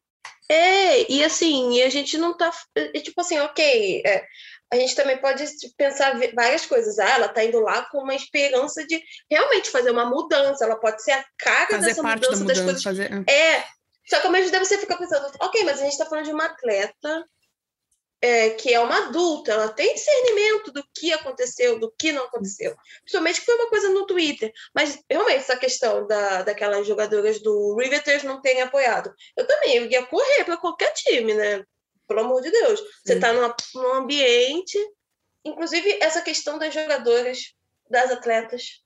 É, 0.50 1.12
e 1.12 1.24
assim, 1.24 1.82
a 1.82 1.90
gente 1.90 2.18
não 2.18 2.36
tá. 2.36 2.52
É, 2.76 3.00
tipo 3.00 3.22
assim, 3.22 3.40
ok, 3.40 4.02
é, 4.06 4.26
a 4.72 4.76
gente 4.76 4.96
também 4.96 5.18
pode 5.18 5.46
pensar 5.78 6.18
várias 6.34 6.66
coisas. 6.66 6.98
Ah, 6.98 7.10
ela 7.10 7.26
está 7.28 7.44
indo 7.44 7.60
lá 7.60 7.84
com 7.86 8.00
uma 8.00 8.16
esperança 8.16 8.86
de 8.86 9.02
realmente 9.30 9.70
fazer 9.70 9.92
uma 9.92 10.06
mudança. 10.06 10.66
Ela 10.66 10.76
pode 10.76 11.04
ser 11.04 11.12
a 11.12 11.26
cara 11.38 11.68
fazer 11.70 11.88
dessa 11.88 12.04
mudança, 12.04 12.32
mudança, 12.32 12.46
das 12.46 12.60
coisas. 12.60 12.84
Fazer... 12.84 13.30
É. 13.30 13.64
Só 14.06 14.20
que 14.20 14.26
ao 14.26 14.34
mesmo 14.34 14.52
tempo 14.52 14.66
você 14.66 14.78
fica 14.78 14.98
pensando, 14.98 15.32
ok, 15.40 15.64
mas 15.64 15.80
a 15.80 15.84
gente 15.84 15.94
está 15.94 16.06
falando 16.06 16.26
de 16.26 16.34
uma 16.34 16.46
atleta 16.46 17.26
é, 18.24 18.52
que 18.52 18.74
é 18.74 18.80
uma 18.80 19.08
adulta, 19.08 19.52
ela 19.52 19.68
tem 19.68 19.94
discernimento 19.94 20.72
do 20.72 20.82
que 20.96 21.12
aconteceu, 21.12 21.78
do 21.78 21.94
que 22.00 22.14
não 22.14 22.24
aconteceu. 22.24 22.74
Principalmente 23.02 23.42
que 23.42 23.46
foi 23.46 23.56
uma 23.56 23.70
coisa 23.70 23.90
no 23.90 24.06
Twitter. 24.06 24.50
Mas 24.74 24.98
realmente 25.10 25.40
essa 25.40 25.58
questão 25.58 26.08
da, 26.08 26.42
daquelas 26.42 26.88
jogadoras 26.88 27.42
do 27.42 27.76
Riveters 27.76 28.24
não 28.24 28.42
terem 28.42 28.62
apoiado. 28.62 29.14
Eu 29.36 29.46
também 29.46 29.76
eu 29.76 29.86
ia 29.88 30.06
correr 30.06 30.46
para 30.46 30.56
qualquer 30.56 30.94
time, 30.94 31.34
né? 31.34 31.66
Pelo 32.08 32.22
amor 32.22 32.42
de 32.42 32.52
Deus. 32.52 32.82
Você 33.06 33.14
está 33.14 33.32
num 33.34 33.94
ambiente. 33.94 34.78
Inclusive, 35.46 35.98
essa 36.02 36.22
questão 36.22 36.58
das 36.58 36.74
jogadoras, 36.74 37.54
das 37.90 38.12
atletas, 38.12 38.82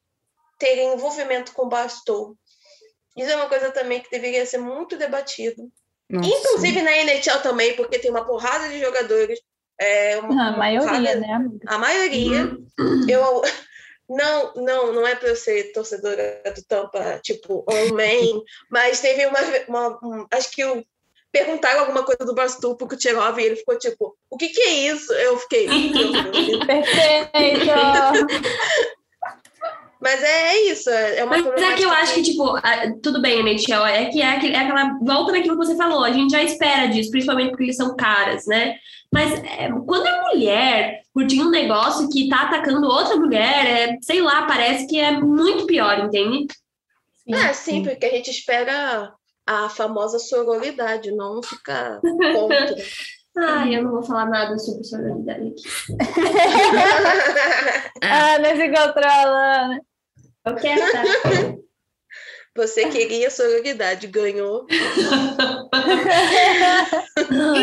terem 0.58 0.94
envolvimento 0.94 1.54
com 1.54 1.70
bastou. 1.70 2.36
Isso 3.16 3.30
é 3.32 3.36
uma 3.36 3.50
coisa 3.50 3.72
também 3.72 4.02
que 4.02 4.12
deveria 4.12 4.46
ser 4.46 4.60
muito 4.60 4.98
debatido. 4.98 5.72
Nossa. 6.10 6.30
Inclusive 6.30 6.82
na 6.82 6.92
NHL 6.98 7.42
também, 7.42 7.76
porque 7.76 8.00
tem 8.00 8.12
uma 8.12 8.26
porrada 8.26 8.70
de 8.70 8.80
jogadores. 8.80 9.40
É, 9.80 10.18
uma, 10.20 10.50
a 10.50 10.58
maioria, 10.58 10.90
porrada, 10.90 11.16
né? 11.16 11.50
A 11.68 11.78
maioria. 11.78 12.58
Uhum. 12.80 13.10
Eu, 13.10 13.42
não, 14.10 14.54
não, 14.56 14.94
não 14.94 15.08
é 15.08 15.16
para 15.16 15.30
eu 15.30 15.36
ser 15.36 15.72
torcedora 15.74 16.42
do 16.56 16.64
Tampa, 16.64 17.20
tipo, 17.22 17.66
homem, 17.70 18.42
mas 18.72 19.02
teve 19.02 19.26
uma, 19.26 19.40
uma 19.68 20.00
um, 20.04 20.28
acho 20.32 20.52
que 20.52 20.64
o 20.64 20.84
perguntaram 21.32 21.82
alguma 21.82 22.04
coisa 22.04 22.26
do 22.26 22.36
Bastul 22.36 22.76
pro 22.76 22.88
Kucherov 22.88 23.40
e 23.40 23.44
ele 23.44 23.56
ficou 23.56 23.78
tipo, 23.78 24.16
o 24.30 24.38
que 24.38 24.50
que 24.50 24.62
é 24.62 24.74
isso? 24.92 25.12
Eu 25.14 25.38
fiquei... 25.38 25.68
Perfeito! 26.66 27.72
Mas 30.00 30.22
é, 30.24 30.56
é 30.56 30.72
isso, 30.72 30.90
é 30.90 31.24
uma 31.24 31.38
Mas 31.38 31.62
é 31.62 31.74
que 31.74 31.84
eu 31.84 31.90
acho 31.90 32.14
que, 32.14 32.22
tipo, 32.22 32.54
tudo 33.02 33.20
bem, 33.20 33.40
NHL, 33.40 33.86
é 33.86 34.06
que 34.06 34.22
é, 34.22 34.26
é 34.26 34.60
aquela. 34.60 34.96
Volta 35.02 35.32
naquilo 35.32 35.60
que 35.60 35.66
você 35.66 35.76
falou, 35.76 36.04
a 36.04 36.12
gente 36.12 36.32
já 36.32 36.44
espera 36.44 36.88
disso, 36.88 37.10
principalmente 37.10 37.50
porque 37.50 37.64
eles 37.64 37.76
são 37.76 37.96
caras, 37.96 38.46
né? 38.46 38.76
Mas 39.12 39.34
é, 39.44 39.70
quando 39.86 40.08
é 40.08 40.22
mulher 40.22 41.02
curtindo 41.14 41.48
um 41.48 41.52
negócio 41.52 42.10
que 42.10 42.30
tá 42.30 42.44
atacando 42.44 42.88
outra 42.88 43.16
mulher, 43.16 43.66
é, 43.66 43.98
sei 44.02 44.22
lá, 44.22 44.46
parece 44.46 44.86
que 44.86 45.00
é 45.00 45.20
muito 45.20 45.66
pior, 45.66 45.98
entende? 46.00 46.46
Sim, 47.16 47.34
é, 47.34 47.54
sim, 47.54 47.84
porque 47.84 48.06
a 48.06 48.12
gente 48.12 48.30
espera 48.30 49.14
a 49.48 49.70
famosa 49.70 50.20
sororidade, 50.20 51.12
não 51.12 51.42
ficar 51.42 52.02
contra. 52.02 52.76
Ai, 53.40 53.76
eu 53.76 53.84
não 53.84 53.92
vou 53.92 54.02
falar 54.04 54.26
nada 54.26 54.58
sobre 54.58 54.84
sororidade 54.84 55.48
aqui. 55.50 55.62
Ana 58.02 58.56
se 58.56 58.68
controla. 58.70 59.68
Né? 59.68 59.80
Eu 60.46 60.56
quero 60.56 60.92
tá? 60.92 61.04
Você 62.56 62.90
queria 62.90 63.30
sororidade, 63.30 64.08
ganhou. 64.08 64.66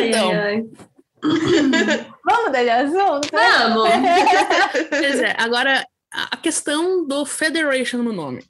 então. 0.06 0.30
Ai, 0.30 0.38
ai. 0.38 0.62
Vamos 2.24 2.52
dar 2.52 2.62
de 2.62 2.70
assunto? 2.70 3.28
Vamos! 3.32 3.90
pois 4.88 5.20
é, 5.20 5.34
agora 5.36 5.84
a 6.12 6.36
questão 6.36 7.04
do 7.04 7.26
Federation 7.26 7.98
no 7.98 8.12
nome. 8.12 8.44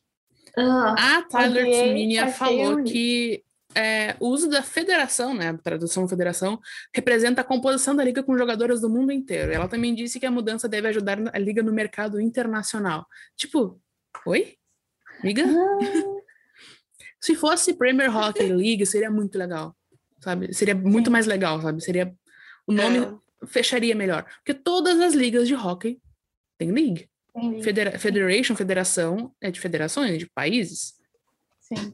Uh, 0.56 0.94
a 0.96 1.22
Tyler 1.22 1.68
Tsminia 1.68 2.28
falou 2.28 2.82
que 2.84 3.42
é, 3.74 4.14
o 4.20 4.28
uso 4.28 4.48
da 4.48 4.62
federação, 4.62 5.34
né, 5.34 5.58
tradução 5.62 6.08
federação, 6.08 6.60
representa 6.94 7.40
a 7.40 7.44
composição 7.44 7.94
da 7.94 8.04
liga 8.04 8.22
com 8.22 8.38
jogadoras 8.38 8.80
do 8.80 8.88
mundo 8.88 9.10
inteiro. 9.10 9.52
Ela 9.52 9.68
também 9.68 9.94
disse 9.94 10.20
que 10.20 10.26
a 10.26 10.30
mudança 10.30 10.68
deve 10.68 10.88
ajudar 10.88 11.18
a 11.32 11.38
liga 11.38 11.62
no 11.62 11.72
mercado 11.72 12.20
internacional. 12.20 13.06
Tipo, 13.36 13.80
oi? 14.24 14.54
Liga? 15.22 15.44
Ah. 15.44 15.78
Se 17.20 17.34
fosse 17.34 17.74
Premier 17.74 18.14
Hockey 18.14 18.48
League, 18.48 18.84
seria 18.84 19.10
muito 19.10 19.38
legal, 19.38 19.74
sabe? 20.20 20.52
Seria 20.52 20.74
muito 20.74 21.10
mais 21.10 21.26
legal, 21.26 21.60
sabe? 21.60 21.82
Seria 21.82 22.14
o 22.66 22.72
nome 22.72 22.98
é. 22.98 23.46
fecharia 23.46 23.94
melhor, 23.94 24.24
porque 24.36 24.52
todas 24.52 25.00
as 25.00 25.14
ligas 25.14 25.48
de 25.48 25.54
hockey 25.54 25.98
têm 26.58 26.70
league. 26.70 27.08
Federa 27.62 27.98
Federation, 27.98 28.54
federação, 28.54 29.32
é 29.40 29.50
de 29.50 29.60
federações, 29.60 30.18
de 30.18 30.26
países. 30.26 30.94
Sim. 31.60 31.92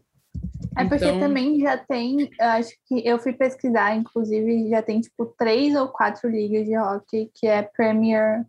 É 0.76 0.84
porque 0.84 1.04
então... 1.04 1.20
também 1.20 1.58
já 1.58 1.76
tem, 1.76 2.30
acho 2.38 2.70
que 2.86 3.06
eu 3.06 3.18
fui 3.18 3.32
pesquisar, 3.32 3.96
inclusive, 3.96 4.68
já 4.68 4.82
tem 4.82 5.00
tipo 5.00 5.26
três 5.38 5.74
ou 5.74 5.88
quatro 5.88 6.28
ligas 6.28 6.66
de 6.66 6.76
hockey, 6.76 7.30
que 7.34 7.46
é 7.46 7.62
Premier 7.62 8.44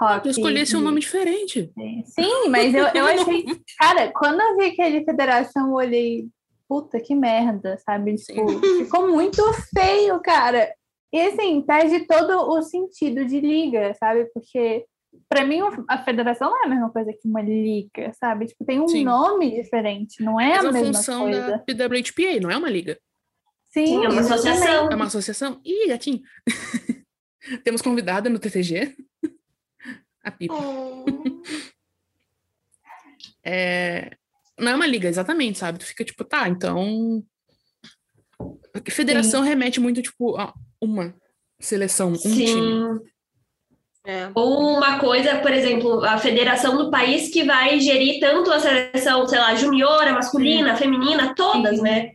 Hockey. 0.00 0.28
Eu 0.28 0.30
escolhesse 0.30 0.76
um 0.76 0.80
nome 0.80 1.00
diferente. 1.00 1.72
Sim, 2.04 2.48
mas 2.48 2.74
eu, 2.74 2.86
eu 2.88 3.04
achei. 3.04 3.44
Cara, 3.78 4.12
quando 4.12 4.40
eu 4.40 4.56
vi 4.56 4.66
aquele 4.66 5.04
federação, 5.04 5.68
eu 5.68 5.74
olhei, 5.74 6.28
puta 6.68 7.00
que 7.00 7.14
merda, 7.14 7.76
sabe? 7.78 8.14
Tipo, 8.14 8.46
ficou 8.78 9.08
muito 9.08 9.42
feio, 9.74 10.20
cara. 10.20 10.72
E 11.12 11.20
assim, 11.22 11.62
perde 11.62 12.06
todo 12.06 12.50
o 12.50 12.62
sentido 12.62 13.24
de 13.24 13.40
liga, 13.40 13.94
sabe? 13.98 14.26
Porque 14.32 14.84
para 15.28 15.44
mim 15.44 15.60
a 15.88 16.02
federação 16.02 16.50
não 16.50 16.62
é 16.62 16.66
a 16.66 16.68
mesma 16.68 16.90
coisa 16.90 17.12
que 17.12 17.28
uma 17.28 17.42
liga, 17.42 18.12
sabe? 18.14 18.46
Tipo, 18.46 18.64
tem 18.64 18.80
um 18.80 18.88
Sim. 18.88 19.04
nome 19.04 19.62
diferente, 19.62 20.22
não 20.22 20.40
é 20.40 20.56
Mas 20.56 20.64
a, 20.64 20.68
a 20.68 20.72
mesma 20.72 20.94
função 20.94 21.22
coisa. 21.22 21.50
da 21.50 21.58
PWHPA, 21.58 22.40
não 22.40 22.50
é 22.50 22.56
uma 22.56 22.70
liga. 22.70 22.98
Sim, 23.70 24.04
é 24.04 24.08
uma 24.08 24.20
associação. 24.20 24.88
É 24.90 24.94
uma 24.94 25.04
associação. 25.04 25.60
Ih, 25.64 25.88
gatinho. 25.88 26.20
Temos 27.64 27.82
convidada 27.82 28.30
no 28.30 28.38
TTG. 28.38 28.96
a 30.24 30.30
Pipa. 30.30 30.54
Oh. 30.54 31.04
é... 33.44 34.16
Não 34.58 34.72
é 34.72 34.74
uma 34.74 34.86
liga, 34.86 35.08
exatamente, 35.08 35.58
sabe? 35.58 35.78
Tu 35.78 35.86
fica 35.86 36.04
tipo, 36.04 36.24
tá, 36.24 36.48
então. 36.48 37.22
Federação 38.90 39.42
Sim. 39.42 39.48
remete 39.48 39.78
muito, 39.78 40.02
tipo, 40.02 40.36
a 40.36 40.52
uma 40.80 41.14
seleção, 41.60 42.10
um 42.10 42.14
Sim. 42.16 42.44
time. 42.44 43.00
É. 44.08 44.30
Ou 44.34 44.78
uma 44.78 44.98
coisa, 44.98 45.36
por 45.36 45.52
exemplo, 45.52 46.02
a 46.02 46.16
federação 46.16 46.78
do 46.78 46.90
país 46.90 47.28
que 47.28 47.44
vai 47.44 47.78
gerir 47.78 48.18
tanto 48.18 48.50
a 48.50 48.58
seleção, 48.58 49.28
sei 49.28 49.38
lá, 49.38 49.54
juniora, 49.54 50.14
masculina, 50.14 50.74
Sim. 50.74 50.84
feminina, 50.84 51.34
todas, 51.34 51.76
Sim. 51.76 51.82
né? 51.82 52.12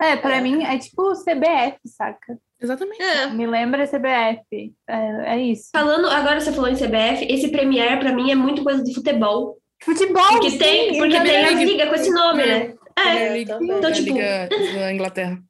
É, 0.00 0.16
para 0.16 0.36
é. 0.36 0.40
mim 0.40 0.62
é 0.62 0.78
tipo 0.78 1.02
o 1.02 1.14
CBF, 1.14 1.80
saca? 1.84 2.38
Exatamente. 2.60 3.02
É. 3.02 3.26
Me 3.26 3.44
lembra 3.44 3.88
CBF. 3.88 4.72
É, 4.88 5.34
é, 5.34 5.38
isso. 5.40 5.70
Falando, 5.72 6.08
agora 6.08 6.40
você 6.40 6.52
falou 6.52 6.70
em 6.70 6.76
CBF, 6.76 7.26
esse 7.28 7.48
Premier 7.48 7.98
para 7.98 8.12
mim 8.12 8.30
é 8.30 8.36
muito 8.36 8.62
coisa 8.62 8.84
de 8.84 8.94
futebol. 8.94 9.58
Futebol, 9.82 10.28
porque 10.28 10.50
sim, 10.50 10.58
tem, 10.58 10.98
porque 10.98 11.20
tem 11.20 11.44
a 11.44 11.50
liga 11.50 11.88
com 11.88 11.94
esse 11.96 12.10
nome, 12.12 12.46
né? 12.46 12.74
É, 12.96 13.40
então, 13.40 13.92
tipo, 13.92 14.12
Liga 14.12 14.48
da 14.48 14.92
Inglaterra. 14.92 15.42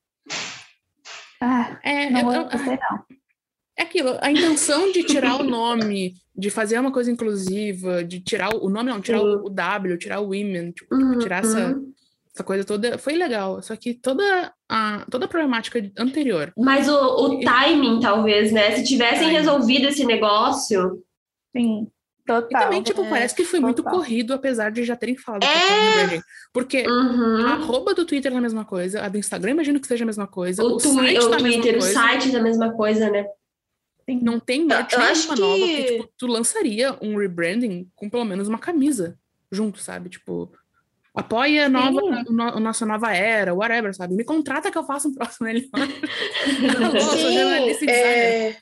Ah, 1.42 1.78
é, 1.82 2.08
não 2.08 2.32
eu, 2.32 2.42
eu, 2.42 2.48
não. 2.48 3.19
É 3.80 3.84
aquilo, 3.84 4.18
a 4.20 4.30
intenção 4.30 4.92
de 4.92 5.02
tirar 5.04 5.40
o 5.40 5.42
nome, 5.42 6.14
de 6.36 6.50
fazer 6.50 6.78
uma 6.78 6.92
coisa 6.92 7.10
inclusiva, 7.10 8.04
de 8.04 8.20
tirar 8.20 8.54
o, 8.54 8.68
nome, 8.68 8.90
não, 8.90 9.00
tirar 9.00 9.22
o, 9.22 9.46
o, 9.46 9.48
W, 9.48 9.96
tirar 9.96 10.20
o 10.20 10.24
women, 10.24 10.72
tipo, 10.72 10.94
uhum, 10.94 11.18
tirar 11.18 11.42
essa, 11.42 11.68
uhum. 11.68 11.90
essa 12.34 12.44
coisa 12.44 12.62
toda, 12.62 12.98
foi 12.98 13.14
legal. 13.14 13.62
Só 13.62 13.74
que 13.76 13.94
toda 13.94 14.52
a, 14.68 15.06
toda 15.10 15.24
a 15.24 15.28
problemática 15.28 15.90
anterior. 15.96 16.52
Mas 16.58 16.90
o, 16.90 16.94
o 16.94 17.40
timing, 17.40 18.00
talvez, 18.00 18.52
né? 18.52 18.72
Se 18.72 18.84
tivessem 18.84 19.30
resolvido 19.30 19.88
esse 19.88 20.04
negócio. 20.04 21.02
Sim. 21.56 21.86
Total. 22.26 22.60
E 22.60 22.64
também, 22.64 22.82
tipo, 22.82 23.02
é, 23.02 23.08
parece 23.08 23.34
que 23.34 23.44
foi 23.44 23.60
total. 23.60 23.74
muito 23.74 23.82
corrido, 23.82 24.34
apesar 24.34 24.70
de 24.70 24.84
já 24.84 24.94
terem 24.94 25.16
falado 25.16 25.42
é. 25.42 26.18
que 26.18 26.22
Porque 26.52 26.86
uhum. 26.86 27.46
a 27.46 27.54
arroba 27.54 27.94
do 27.94 28.04
Twitter 28.04 28.30
é 28.30 28.36
a 28.36 28.42
mesma 28.42 28.66
coisa, 28.66 29.00
a 29.00 29.08
do 29.08 29.16
Instagram 29.16 29.52
imagino 29.52 29.80
que 29.80 29.86
seja 29.86 30.04
a 30.04 30.06
mesma 30.06 30.26
coisa. 30.26 30.62
O, 30.62 30.74
o, 30.74 30.76
twi 30.76 31.18
o 31.18 31.30
tá 31.30 31.38
Twitter, 31.38 31.78
o 31.78 31.80
site 31.80 32.36
é 32.36 32.38
a 32.38 32.42
mesma 32.42 32.72
coisa, 32.74 33.08
né? 33.08 33.24
Não 34.16 34.40
tem 34.40 34.64
nenhuma 34.64 34.84
que... 34.84 34.96
nova 34.96 35.66
que, 35.66 35.84
tipo, 35.84 36.12
tu 36.16 36.26
lançaria 36.26 36.96
um 37.00 37.16
rebranding 37.16 37.90
com 37.94 38.08
pelo 38.08 38.24
menos 38.24 38.48
uma 38.48 38.58
camisa 38.58 39.18
junto, 39.50 39.78
sabe? 39.78 40.08
Tipo, 40.08 40.52
apoia 41.14 41.68
nova, 41.68 42.00
no, 42.28 42.60
nossa 42.60 42.86
nova 42.86 43.12
era, 43.12 43.54
whatever, 43.54 43.94
sabe? 43.94 44.14
Me 44.14 44.24
contrata 44.24 44.70
que 44.70 44.78
eu 44.78 44.84
faça 44.84 45.08
um 45.08 45.14
próximo 45.14 45.46
melhor. 45.46 45.68
Sim, 47.78 47.90
é... 47.90 48.56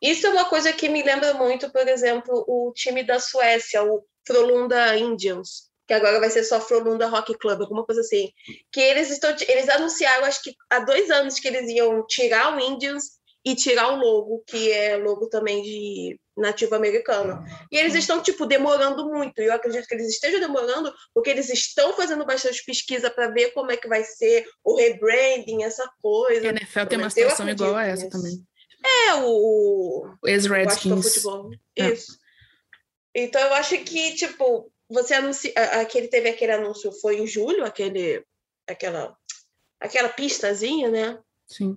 Isso 0.00 0.26
é 0.26 0.30
uma 0.30 0.44
coisa 0.44 0.72
que 0.72 0.88
me 0.88 1.02
lembra 1.02 1.34
muito, 1.34 1.70
por 1.70 1.86
exemplo, 1.88 2.44
o 2.46 2.72
time 2.74 3.02
da 3.02 3.18
Suécia, 3.18 3.82
o 3.82 4.04
Frolunda 4.26 4.96
Indians, 4.96 5.70
que 5.86 5.94
agora 5.94 6.20
vai 6.20 6.28
ser 6.30 6.44
só 6.44 6.60
Frolunda 6.60 7.06
Rock 7.06 7.36
Club, 7.38 7.62
alguma 7.62 7.84
coisa 7.84 8.00
assim. 8.00 8.30
Que 8.70 8.80
eles 8.80 9.10
estão, 9.10 9.34
eles 9.48 9.68
anunciaram, 9.68 10.26
acho 10.26 10.42
que 10.42 10.54
há 10.70 10.80
dois 10.80 11.10
anos, 11.10 11.38
que 11.38 11.48
eles 11.48 11.70
iam 11.70 12.04
tirar 12.06 12.54
o 12.54 12.60
Indians 12.60 13.16
e 13.46 13.54
tirar 13.54 13.92
o 13.92 13.96
logo, 13.96 14.42
que 14.44 14.72
é 14.72 14.96
logo 14.96 15.28
também 15.28 15.62
de 15.62 16.18
nativo 16.36 16.74
americano. 16.74 17.44
E 17.70 17.78
eles 17.78 17.94
estão, 17.94 18.20
tipo, 18.20 18.44
demorando 18.44 19.08
muito. 19.08 19.40
E 19.40 19.44
eu 19.44 19.52
acredito 19.52 19.86
que 19.86 19.94
eles 19.94 20.08
estejam 20.08 20.40
demorando 20.40 20.92
porque 21.14 21.30
eles 21.30 21.48
estão 21.48 21.92
fazendo 21.92 22.26
bastante 22.26 22.64
pesquisa 22.64 23.08
para 23.08 23.28
ver 23.30 23.52
como 23.52 23.70
é 23.70 23.76
que 23.76 23.86
vai 23.86 24.02
ser 24.02 24.44
o 24.64 24.74
rebranding, 24.74 25.62
essa 25.62 25.88
coisa. 26.02 26.48
A 26.48 26.50
NFL 26.50 26.86
tem 26.86 26.98
uma 26.98 27.08
situação 27.08 27.48
igual 27.48 27.76
a 27.76 27.84
essa 27.84 28.06
nisso. 28.06 28.16
também. 28.16 28.44
É, 28.84 29.14
o. 29.14 30.12
Ex-Redskins. 30.24 31.24
É. 31.78 31.92
Isso. 31.92 32.18
Então 33.14 33.40
eu 33.40 33.54
acho 33.54 33.78
que, 33.78 34.16
tipo, 34.16 34.72
você 34.90 35.14
anuncia. 35.14 35.52
Aquele 35.80 36.08
teve 36.08 36.28
aquele 36.28 36.50
anúncio, 36.50 36.90
foi 37.00 37.20
em 37.20 37.28
julho, 37.28 37.64
aquele. 37.64 38.24
Aquela. 38.66 39.16
Aquela 39.78 40.08
pistazinha, 40.08 40.90
né? 40.90 41.18
Sim. 41.46 41.76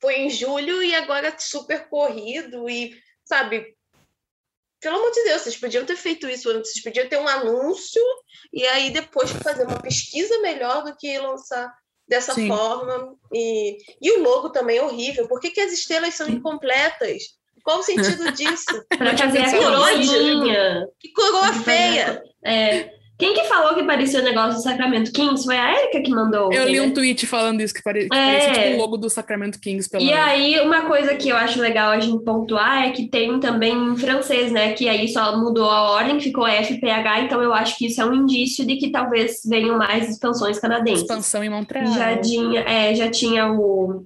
Foi 0.00 0.14
em 0.16 0.30
julho 0.30 0.82
e 0.82 0.94
agora 0.94 1.34
super 1.38 1.88
corrido 1.88 2.68
e, 2.68 2.94
sabe, 3.24 3.74
pelo 4.80 4.96
amor 4.96 5.10
de 5.12 5.24
Deus, 5.24 5.42
vocês 5.42 5.56
podiam 5.56 5.86
ter 5.86 5.96
feito 5.96 6.28
isso 6.28 6.50
antes, 6.50 6.72
vocês 6.72 6.84
podiam 6.84 7.08
ter 7.08 7.16
um 7.16 7.26
anúncio 7.26 8.02
e 8.52 8.66
aí 8.66 8.90
depois 8.90 9.30
fazer 9.30 9.66
uma 9.66 9.80
pesquisa 9.80 10.40
melhor 10.40 10.84
do 10.84 10.94
que 10.96 11.18
lançar 11.18 11.72
dessa 12.06 12.34
Sim. 12.34 12.48
forma. 12.48 13.16
E, 13.32 13.78
e 14.00 14.12
o 14.12 14.22
logo 14.22 14.50
também 14.50 14.76
é 14.76 14.82
horrível. 14.82 15.26
Por 15.26 15.40
que, 15.40 15.50
que 15.50 15.60
as 15.60 15.72
estrelas 15.72 16.14
são 16.14 16.28
incompletas? 16.28 17.22
Qual 17.62 17.78
o 17.78 17.82
sentido 17.82 18.30
disso? 18.32 18.84
Para 18.98 19.16
fazer 19.16 19.38
a 19.38 19.50
coroinha. 19.50 20.86
Que 21.00 21.12
coroa 21.12 21.52
feia! 21.54 22.22
É. 22.44 22.90
Quem 23.16 23.32
que 23.32 23.44
falou 23.44 23.74
que 23.76 23.84
parecia 23.84 24.20
o 24.20 24.24
negócio 24.24 24.54
do 24.54 24.62
Sacramento 24.62 25.12
Kings? 25.12 25.44
Foi 25.44 25.56
a 25.56 25.80
Erika 25.80 26.02
que 26.02 26.10
mandou. 26.10 26.52
Eu 26.52 26.66
li 26.66 26.80
um 26.80 26.92
tweet 26.92 27.26
falando 27.26 27.60
isso, 27.60 27.72
que, 27.72 27.80
pare... 27.80 28.08
que 28.08 28.16
é. 28.16 28.40
parecia 28.40 28.64
tipo 28.64 28.74
o 28.74 28.80
logo 28.80 28.96
do 28.96 29.08
Sacramento 29.08 29.60
Kings. 29.60 29.88
Pela... 29.88 30.02
E 30.02 30.12
aí, 30.12 30.60
uma 30.60 30.82
coisa 30.82 31.14
que 31.14 31.28
eu 31.28 31.36
acho 31.36 31.60
legal 31.60 31.92
a 31.92 32.00
gente 32.00 32.24
pontuar 32.24 32.88
é 32.88 32.90
que 32.90 33.08
tem 33.08 33.38
também 33.38 33.72
em 33.72 33.96
francês, 33.96 34.50
né? 34.50 34.72
Que 34.72 34.88
aí 34.88 35.06
só 35.08 35.38
mudou 35.38 35.70
a 35.70 35.92
ordem, 35.92 36.18
ficou 36.18 36.44
FPH, 36.44 37.20
então 37.24 37.40
eu 37.40 37.52
acho 37.52 37.78
que 37.78 37.86
isso 37.86 38.02
é 38.02 38.04
um 38.04 38.14
indício 38.14 38.66
de 38.66 38.76
que 38.76 38.90
talvez 38.90 39.42
venham 39.46 39.78
mais 39.78 40.10
expansões 40.10 40.58
canadenses. 40.58 41.02
Expansão 41.02 41.44
em 41.44 41.50
Montreal. 41.50 41.86
Já 41.94 42.18
tinha, 42.18 42.60
é, 42.62 42.96
já 42.96 43.08
tinha 43.08 43.52
o, 43.52 44.04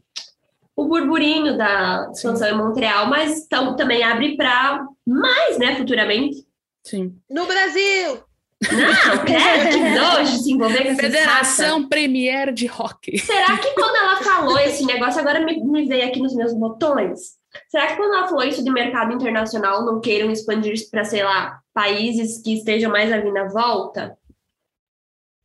o 0.77 0.85
burburinho 0.85 1.57
da 1.57 2.11
expansão 2.13 2.49
Sim. 2.49 2.55
em 2.55 2.59
Montreal, 2.59 3.07
mas 3.07 3.39
então, 3.39 3.75
também 3.75 4.03
abre 4.03 4.37
para 4.37 4.85
mais, 5.07 5.59
né, 5.59 5.77
futuramente. 5.77 6.47
Sim. 6.85 7.17
No 7.31 7.47
Brasil! 7.47 8.28
Não, 8.61 9.19
credo, 9.25 9.71
que 9.73 9.99
nojo 10.01 10.37
se 10.43 10.51
envolver 10.53 10.83
com 10.83 10.89
essa 10.91 11.01
Federação 11.03 11.89
Premier 11.89 12.53
de 12.53 12.69
Hockey. 12.69 13.19
Será 13.19 13.57
que 13.59 13.71
quando 13.75 13.95
ela 13.97 14.17
falou 14.17 14.59
esse 14.59 14.85
negócio, 14.85 15.21
agora 15.21 15.41
me, 15.45 15.63
me 15.63 15.85
veio 15.87 16.09
aqui 16.09 16.19
nos 16.21 16.35
meus 16.35 16.53
botões, 16.55 17.21
será 17.69 17.87
que 17.87 17.97
quando 17.97 18.15
ela 18.15 18.27
falou 18.27 18.43
isso 18.45 18.65
de 18.65 18.71
mercado 18.71 19.13
internacional, 19.15 19.85
não 19.87 20.01
queiram 20.01 20.31
expandir 20.33 20.75
para, 20.91 21.05
sei 21.05 21.23
lá, 21.23 21.61
países 21.73 22.43
que 22.43 22.55
estejam 22.55 22.91
mais 22.91 23.13
ali 23.13 23.31
na 23.31 23.45
volta? 23.49 24.17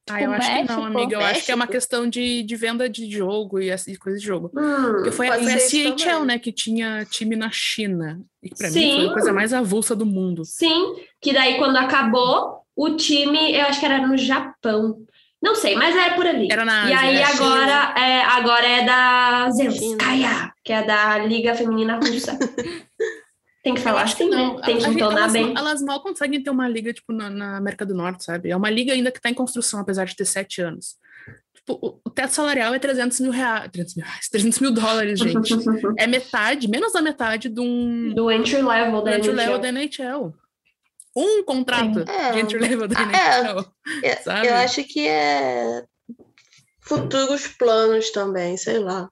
Ah, 0.10 0.22
eu 0.22 0.32
O 0.32 0.34
acho 0.34 0.50
que 0.52 0.64
não, 0.64 0.84
amiga. 0.84 1.16
Eu 1.16 1.22
acho 1.22 1.46
que 1.46 1.52
é 1.52 1.56
uma 1.56 1.60
México? 1.66 1.72
questão 1.78 2.10
de, 2.10 2.44
de 2.44 2.56
venda 2.58 2.90
de 2.90 3.10
jogo 3.10 3.58
e 3.62 3.72
assim, 3.72 3.96
coisa 3.96 4.20
de 4.20 4.26
jogo. 4.26 4.52
Hum, 4.54 4.92
Porque 4.96 5.12
foi, 5.12 5.28
foi 5.28 5.54
a 5.54 5.58
CHL, 5.60 5.96
também. 5.96 6.26
né, 6.26 6.40
que 6.40 6.52
tinha 6.52 7.06
time 7.06 7.38
na 7.38 7.50
China. 7.52 8.20
E 8.42 8.50
que 8.50 8.56
pra 8.58 8.68
mim 8.68 8.74
Sim. 8.74 8.96
foi 8.98 9.08
a 9.08 9.14
coisa 9.14 9.32
mais 9.32 9.54
avulsa 9.54 9.96
do 9.96 10.06
mundo. 10.06 10.44
sim, 10.44 10.96
que 11.22 11.32
daí 11.32 11.58
quando 11.58 11.78
acabou, 11.78 12.63
o 12.76 12.96
time, 12.96 13.54
eu 13.56 13.66
acho 13.66 13.80
que 13.80 13.86
era 13.86 14.06
no 14.06 14.18
Japão. 14.18 14.98
Não 15.42 15.56
sei, 15.56 15.76
mas 15.76 15.94
era 15.96 16.16
por 16.16 16.26
ali. 16.26 16.48
Era 16.52 16.64
na 16.64 16.90
E 16.90 16.94
Ásia, 16.94 17.00
aí 17.10 17.16
né? 17.16 17.24
agora 17.24 17.94
é, 18.00 18.22
agora 18.24 18.66
é 18.66 18.86
da 18.86 19.50
China. 19.72 20.54
que 20.64 20.72
é 20.72 20.84
da 20.84 21.18
Liga 21.20 21.54
Feminina 21.54 21.98
Russa. 21.98 22.38
Tem 23.64 23.74
que 23.76 23.82
falar 23.82 24.02
acho 24.02 24.18
que 24.18 24.24
assim, 24.24 24.32
não. 24.32 24.56
né? 24.56 24.62
Tem 24.66 24.76
que 24.78 24.84
gente- 24.84 24.96
entonar 24.96 25.18
elas, 25.22 25.32
bem. 25.34 25.54
elas 25.56 25.82
mal 25.82 26.02
conseguem 26.02 26.42
ter 26.44 26.50
uma 26.50 26.68
liga, 26.68 26.92
tipo, 26.94 27.14
na, 27.14 27.30
na 27.30 27.58
América 27.58 27.86
do 27.86 27.94
Norte, 27.94 28.24
sabe? 28.26 28.50
É 28.50 28.56
uma 28.58 28.70
liga 28.70 28.92
ainda 28.92 29.10
que 29.12 29.22
tá 29.22 29.30
em 29.30 29.34
construção, 29.34 29.80
apesar 29.80 30.04
de 30.06 30.16
ter 30.18 30.26
sete 30.26 30.62
anos. 30.62 30.96
Tipo, 31.56 31.80
o, 31.82 32.00
o 32.06 32.10
teto 32.10 32.32
salarial 32.34 32.74
é 32.74 32.80
300 32.80 33.22
mil 33.22 33.32
reais. 33.32 33.70
300 33.72 33.96
mil, 33.96 34.06
reais, 34.06 34.28
300 34.30 34.60
mil 34.60 34.72
dólares, 34.74 35.18
gente. 35.20 35.54
é 35.98 36.06
metade, 36.08 36.68
menos 36.70 36.92
da 36.92 37.02
metade 37.02 37.48
de 37.48 37.62
um 37.62 38.14
Do 38.14 38.30
entry 38.30 38.62
level 38.62 39.02
da 39.02 39.16
entry 39.18 39.32
level 39.32 39.56
NHL. 39.56 39.62
da 39.62 39.70
NHL. 39.70 40.34
Um 41.16 41.44
contrato 41.44 42.00
É. 42.10 42.32
de 42.32 42.40
entry 42.40 42.58
level 42.60 42.88
da 42.88 42.96
Ah, 42.98 43.04
é. 43.04 43.40
NHL. 43.42 43.74
É, 44.04 44.16
Sabe? 44.18 44.48
Eu 44.48 44.56
acho 44.56 44.84
que 44.84 45.08
é 45.08 45.86
futuros 46.82 47.48
planos 47.48 48.12
também, 48.12 48.58
sei 48.58 48.80
lá. 48.80 49.10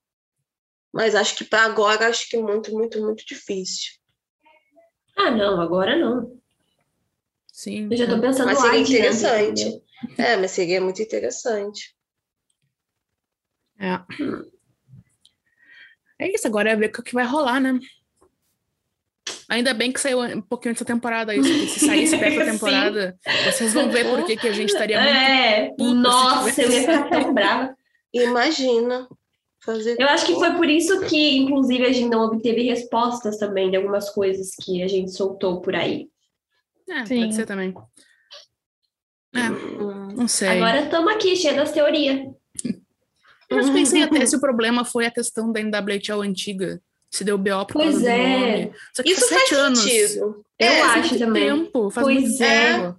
Mas 0.93 1.15
acho 1.15 1.35
que 1.35 1.43
para 1.45 1.63
agora, 1.63 2.07
acho 2.07 2.27
que 2.27 2.37
muito, 2.37 2.71
muito, 2.73 2.99
muito 3.01 3.25
difícil. 3.25 3.93
Ah, 5.15 5.31
não, 5.31 5.61
agora 5.61 5.95
não. 5.97 6.39
Sim. 7.53 7.87
Eu 7.91 7.97
já 7.97 8.07
tô 8.07 8.19
pensando 8.19 8.47
Mas 8.47 8.59
seria 8.59 8.79
adiante, 8.81 8.93
interessante. 8.93 9.83
É, 10.17 10.35
mas 10.37 10.51
seria 10.51 10.81
muito 10.81 11.01
interessante. 11.01 11.95
É. 13.79 13.99
É 16.19 16.33
isso, 16.33 16.47
agora 16.47 16.71
é 16.71 16.75
ver 16.75 16.91
o 16.97 17.03
que 17.03 17.13
vai 17.13 17.25
rolar, 17.25 17.59
né? 17.59 17.79
Ainda 19.49 19.73
bem 19.73 19.91
que 19.91 19.99
saiu 19.99 20.21
um 20.21 20.41
pouquinho 20.41 20.71
antes 20.71 20.81
da 20.83 20.93
temporada 20.93 21.35
isso, 21.35 21.49
porque 21.49 21.67
se 21.67 21.85
saísse 21.85 22.17
perto 22.17 22.39
da 22.39 22.45
temporada, 22.51 23.19
vocês 23.45 23.73
vão 23.73 23.89
ver 23.89 24.09
por 24.09 24.25
que 24.25 24.37
que 24.37 24.47
a 24.47 24.53
gente 24.53 24.69
estaria 24.69 24.99
muito 24.99 25.15
É, 25.15 25.69
puta 25.69 25.83
se 25.83 25.93
nossa, 25.93 26.61
eu 26.61 26.71
ia 26.71 26.79
ficar 26.81 27.09
tão 27.09 27.33
brava. 27.33 27.75
Imagina 28.13 29.07
fazer. 29.63 29.95
Eu 29.99 30.07
acho 30.07 30.25
que 30.25 30.35
foi 30.35 30.51
por 30.55 30.69
isso 30.69 31.01
que, 31.01 31.37
inclusive, 31.37 31.85
a 31.85 31.91
gente 31.91 32.09
não 32.09 32.25
obteve 32.25 32.63
respostas 32.63 33.37
também 33.37 33.69
de 33.69 33.77
algumas 33.77 34.09
coisas 34.09 34.55
que 34.55 34.81
a 34.81 34.87
gente 34.87 35.11
soltou 35.11 35.61
por 35.61 35.75
aí. 35.75 36.09
É, 36.89 37.05
Sim. 37.05 37.21
pode 37.21 37.35
ser 37.35 37.45
também. 37.45 37.73
É, 39.33 39.49
Hum, 39.49 40.09
não 40.15 40.27
sei. 40.27 40.49
Agora 40.49 40.83
estamos 40.83 41.13
aqui, 41.13 41.35
cheia 41.35 41.53
das 41.53 41.71
teorias. 41.71 42.27
Eu 43.49 43.63
já 43.63 43.73
pensei 43.73 44.03
até 44.03 44.25
se 44.25 44.35
o 44.35 44.41
problema 44.41 44.83
foi 44.83 45.05
a 45.05 45.11
questão 45.11 45.51
da 45.51 45.61
NWHL 45.61 46.21
antiga. 46.21 46.81
Se 47.11 47.23
deu 47.25 47.37
BO 47.37 47.65
por 47.65 47.73
Pois 47.73 47.91
causa 47.95 48.11
é. 48.11 48.71
Isso 49.05 49.27
faz 49.27 49.49
faz 49.49 49.51
anos. 49.53 49.79
sentido. 49.79 50.45
Eu 50.57 50.67
É, 50.67 50.81
acho 50.81 51.19
também. 51.19 51.43
tempo, 51.65 51.89
faz 51.91 52.05
Pois 52.07 52.39
é. 52.41 52.77
tempo. 52.77 52.95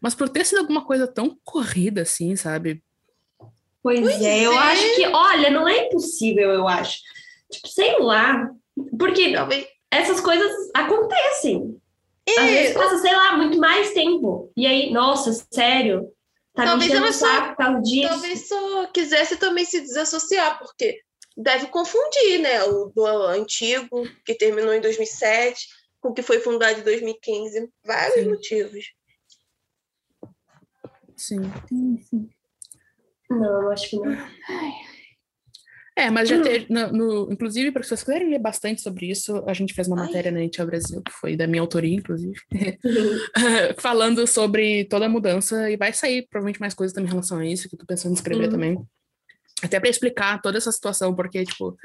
Mas 0.00 0.14
por 0.14 0.28
ter 0.28 0.44
sido 0.46 0.58
alguma 0.60 0.84
coisa 0.86 1.06
tão 1.06 1.36
corrida 1.44 2.02
assim, 2.02 2.34
sabe? 2.34 2.82
Pois, 3.82 4.00
Pois 4.00 4.22
é, 4.22 4.40
eu 4.46 4.52
é. 4.52 4.58
acho 4.58 4.94
que, 4.96 5.06
olha, 5.06 5.50
não 5.50 5.68
é 5.68 5.86
impossível, 5.86 6.50
eu 6.50 6.66
acho. 6.66 6.98
Tipo, 7.52 7.68
sei 7.68 7.98
lá. 8.00 8.50
Porque 8.98 9.32
essas 9.90 10.20
coisas 10.20 10.50
acontecem. 10.74 11.78
Às 12.28 12.36
É, 12.38 12.46
vezes 12.46 12.74
passa, 12.74 12.98
sei 12.98 13.12
lá, 13.14 13.36
muito 13.36 13.58
mais 13.58 13.92
tempo. 13.92 14.50
E 14.56 14.66
aí, 14.66 14.90
nossa, 14.92 15.32
sério? 15.52 16.08
Tá 16.54 16.64
Talvez 16.64 16.90
o 16.90 16.96
ela 16.96 17.12
só- 17.12 17.26
saco 17.26 17.48
por 17.50 17.56
causa 17.56 17.82
disso. 17.82 18.08
Talvez 18.08 18.48
só 18.48 18.86
quisesse 18.86 19.36
também 19.36 19.64
se 19.64 19.80
desassociar, 19.80 20.58
porque 20.58 21.00
deve 21.36 21.66
confundir, 21.66 22.38
né? 22.40 22.62
O 22.64 22.86
do 22.94 23.04
antigo, 23.06 24.08
que 24.24 24.34
terminou 24.34 24.72
em 24.74 24.80
2007, 24.80 25.66
com 26.00 26.08
o 26.10 26.14
que 26.14 26.22
foi 26.22 26.40
fundado 26.40 26.80
em 26.80 26.82
2015. 26.82 27.68
Vários 27.84 28.14
Sim. 28.24 28.28
motivos. 28.30 28.84
Sim. 31.16 31.40
Sim, 31.68 31.98
sim. 32.02 32.28
Não, 33.30 33.62
eu 33.62 33.70
acho 33.70 33.90
que 33.90 33.96
não. 33.96 34.16
É, 35.98 36.10
mas 36.10 36.28
já 36.28 36.38
teve, 36.42 36.66
no, 36.70 36.92
no- 36.92 37.32
inclusive, 37.32 37.72
para 37.72 37.82
vocês 37.82 38.02
quiserem 38.02 38.28
ler 38.28 38.38
bastante 38.38 38.82
sobre 38.82 39.06
isso, 39.10 39.42
a 39.46 39.54
gente 39.54 39.72
fez 39.72 39.88
uma 39.88 39.98
Ai. 39.98 40.06
matéria 40.06 40.30
na 40.30 40.40
NHL 40.40 40.66
Brasil, 40.66 41.02
que 41.02 41.10
foi 41.10 41.36
da 41.36 41.46
minha 41.46 41.62
autoria, 41.62 41.94
inclusive, 41.96 42.34
falando 43.80 44.26
sobre 44.26 44.84
toda 44.84 45.06
a 45.06 45.08
mudança, 45.08 45.70
e 45.70 45.76
vai 45.78 45.94
sair 45.94 46.26
provavelmente 46.28 46.60
mais 46.60 46.74
coisas 46.74 46.94
também 46.94 47.08
em 47.08 47.12
relação 47.12 47.38
a 47.38 47.46
isso, 47.46 47.66
que 47.66 47.74
eu 47.74 47.78
tô 47.78 47.86
pensando 47.86 48.12
em 48.12 48.14
escrever 48.14 48.44
Uhum. 48.44 48.50
também. 48.50 48.78
Até 49.62 49.80
para 49.80 49.88
explicar 49.88 50.40
toda 50.42 50.58
essa 50.58 50.70
situação, 50.70 51.14
porque, 51.14 51.44
tipo, 51.44 51.76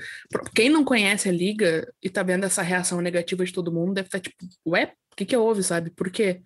quem 0.54 0.70
não 0.70 0.84
conhece 0.84 1.30
a 1.30 1.32
liga 1.32 1.90
e 2.04 2.10
tá 2.10 2.22
vendo 2.22 2.44
essa 2.44 2.62
reação 2.62 3.00
negativa 3.00 3.46
de 3.46 3.54
todo 3.54 3.72
mundo, 3.72 3.94
deve 3.94 4.08
estar 4.08 4.20
tipo, 4.20 4.36
ué, 4.68 4.94
o 5.12 5.16
que 5.16 5.26
que 5.26 5.38
houve, 5.38 5.64
sabe? 5.64 5.90
Por 5.90 6.12
quê? 6.12 6.42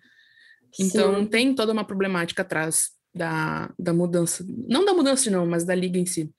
Então, 0.78 1.20
Sim. 1.20 1.26
tem 1.26 1.54
toda 1.54 1.72
uma 1.72 1.84
problemática 1.84 2.42
atrás 2.42 2.90
da, 3.12 3.72
da 3.78 3.92
mudança, 3.92 4.44
não 4.68 4.84
da 4.84 4.92
mudança, 4.92 5.30
não, 5.30 5.46
mas 5.46 5.64
da 5.64 5.74
liga 5.74 5.98
em 5.98 6.06
si. 6.06 6.30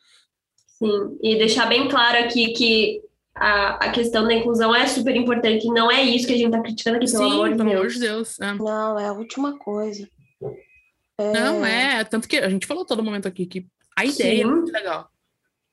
Sim, 0.78 1.18
e 1.22 1.38
deixar 1.38 1.66
bem 1.66 1.90
claro 1.90 2.24
aqui 2.24 2.54
que 2.54 3.02
a, 3.36 3.88
a 3.88 3.92
questão 3.92 4.26
da 4.26 4.34
inclusão 4.34 4.74
é 4.74 4.88
super 4.88 5.16
importante, 5.16 5.66
e 5.66 5.72
não 5.72 5.92
é 5.92 6.02
isso 6.04 6.28
que 6.28 6.34
a 6.34 6.38
gente 6.38 6.52
tá 6.52 6.62
criticando 6.62 6.98
aqui, 6.98 7.12
pelo 7.12 7.24
Sim, 7.24 7.34
amor 7.34 7.50
de 7.50 7.58
pelo 7.58 7.70
Deus. 7.70 7.80
amor 7.82 7.92
de 7.92 8.00
Deus. 8.00 8.40
é. 8.40 8.54
Não, 8.54 9.00
é 9.00 9.06
a 9.08 9.14
última 9.14 9.58
coisa. 9.58 10.08
Não, 11.20 11.66
é, 11.66 12.04
tanto 12.04 12.28
que 12.28 12.38
a 12.38 12.48
gente 12.48 12.68
falou 12.68 12.86
todo 12.86 13.04
momento 13.04 13.28
aqui 13.28 13.48
que 13.48 13.68
a 13.98 14.06
ideia 14.06 14.42
é 14.42 14.46
Sim. 14.46 14.52
muito 14.52 14.72
legal. 14.72 15.10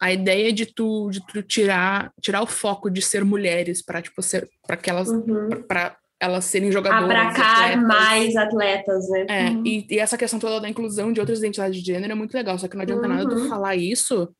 A 0.01 0.13
ideia 0.13 0.53
de 0.53 0.67
tu, 0.67 1.09
de 1.11 1.25
tu 1.27 1.43
tirar, 1.43 2.13
tirar 2.21 2.43
o 2.43 2.47
foco 2.47 2.91
de 2.91 3.01
ser 3.01 3.25
mulheres 3.25 3.81
para 3.83 4.03
tipo 4.03 4.21
ser 4.23 4.49
para 4.67 4.77
que 4.77 4.91
elas 4.91 5.09
Uhum. 5.09 5.63
para 5.69 5.97
elas 6.21 6.45
serem 6.47 6.73
jogadoras. 6.73 7.05
Abracar 7.05 7.65
atletas. 7.73 7.83
mais 7.87 8.37
atletas, 8.37 9.09
né? 9.11 9.27
É, 9.29 9.49
Uhum. 9.51 9.63
e, 9.67 9.87
e 9.91 9.99
essa 9.99 10.17
questão 10.17 10.39
toda 10.39 10.61
da 10.61 10.69
inclusão 10.69 11.13
de 11.13 11.21
outras 11.21 11.39
identidades 11.39 11.79
de 11.81 11.93
gênero 11.93 12.13
é 12.13 12.15
muito 12.17 12.33
legal, 12.35 12.59
só 12.59 12.67
que 12.67 12.77
não 12.77 12.83
adianta 12.83 13.07
nada 13.07 13.29
tu 13.29 13.35
Uhum. 13.37 13.49
falar 13.49 13.77
isso. 13.77 14.35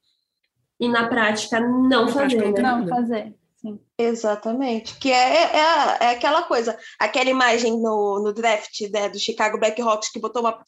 E 0.81 0.89
na 0.89 1.09
prática, 1.09 1.61
não 1.61 2.07
Na 2.07 2.09
fazer, 2.13 2.37
prática, 2.39 2.45
não 2.45 2.53
né? 2.53 2.63
Não 2.63 2.79
nada. 2.87 2.91
fazer. 2.97 3.35
Sim. 3.57 3.81
Exatamente. 3.99 4.95
Que 4.99 5.11
é, 5.11 5.45
é, 5.45 5.57
é 6.01 6.11
aquela 6.11 6.43
coisa, 6.43 6.77
aquela 6.99 7.31
imagem 7.31 7.73
no, 7.81 8.21
no 8.23 8.33
draft 8.33 8.81
né, 8.93 9.09
do 9.09 9.19
Chicago 9.19 9.59
Blackhawks 9.59 10.11
que 10.11 10.21
botou 10.21 10.43
uma, 10.43 10.63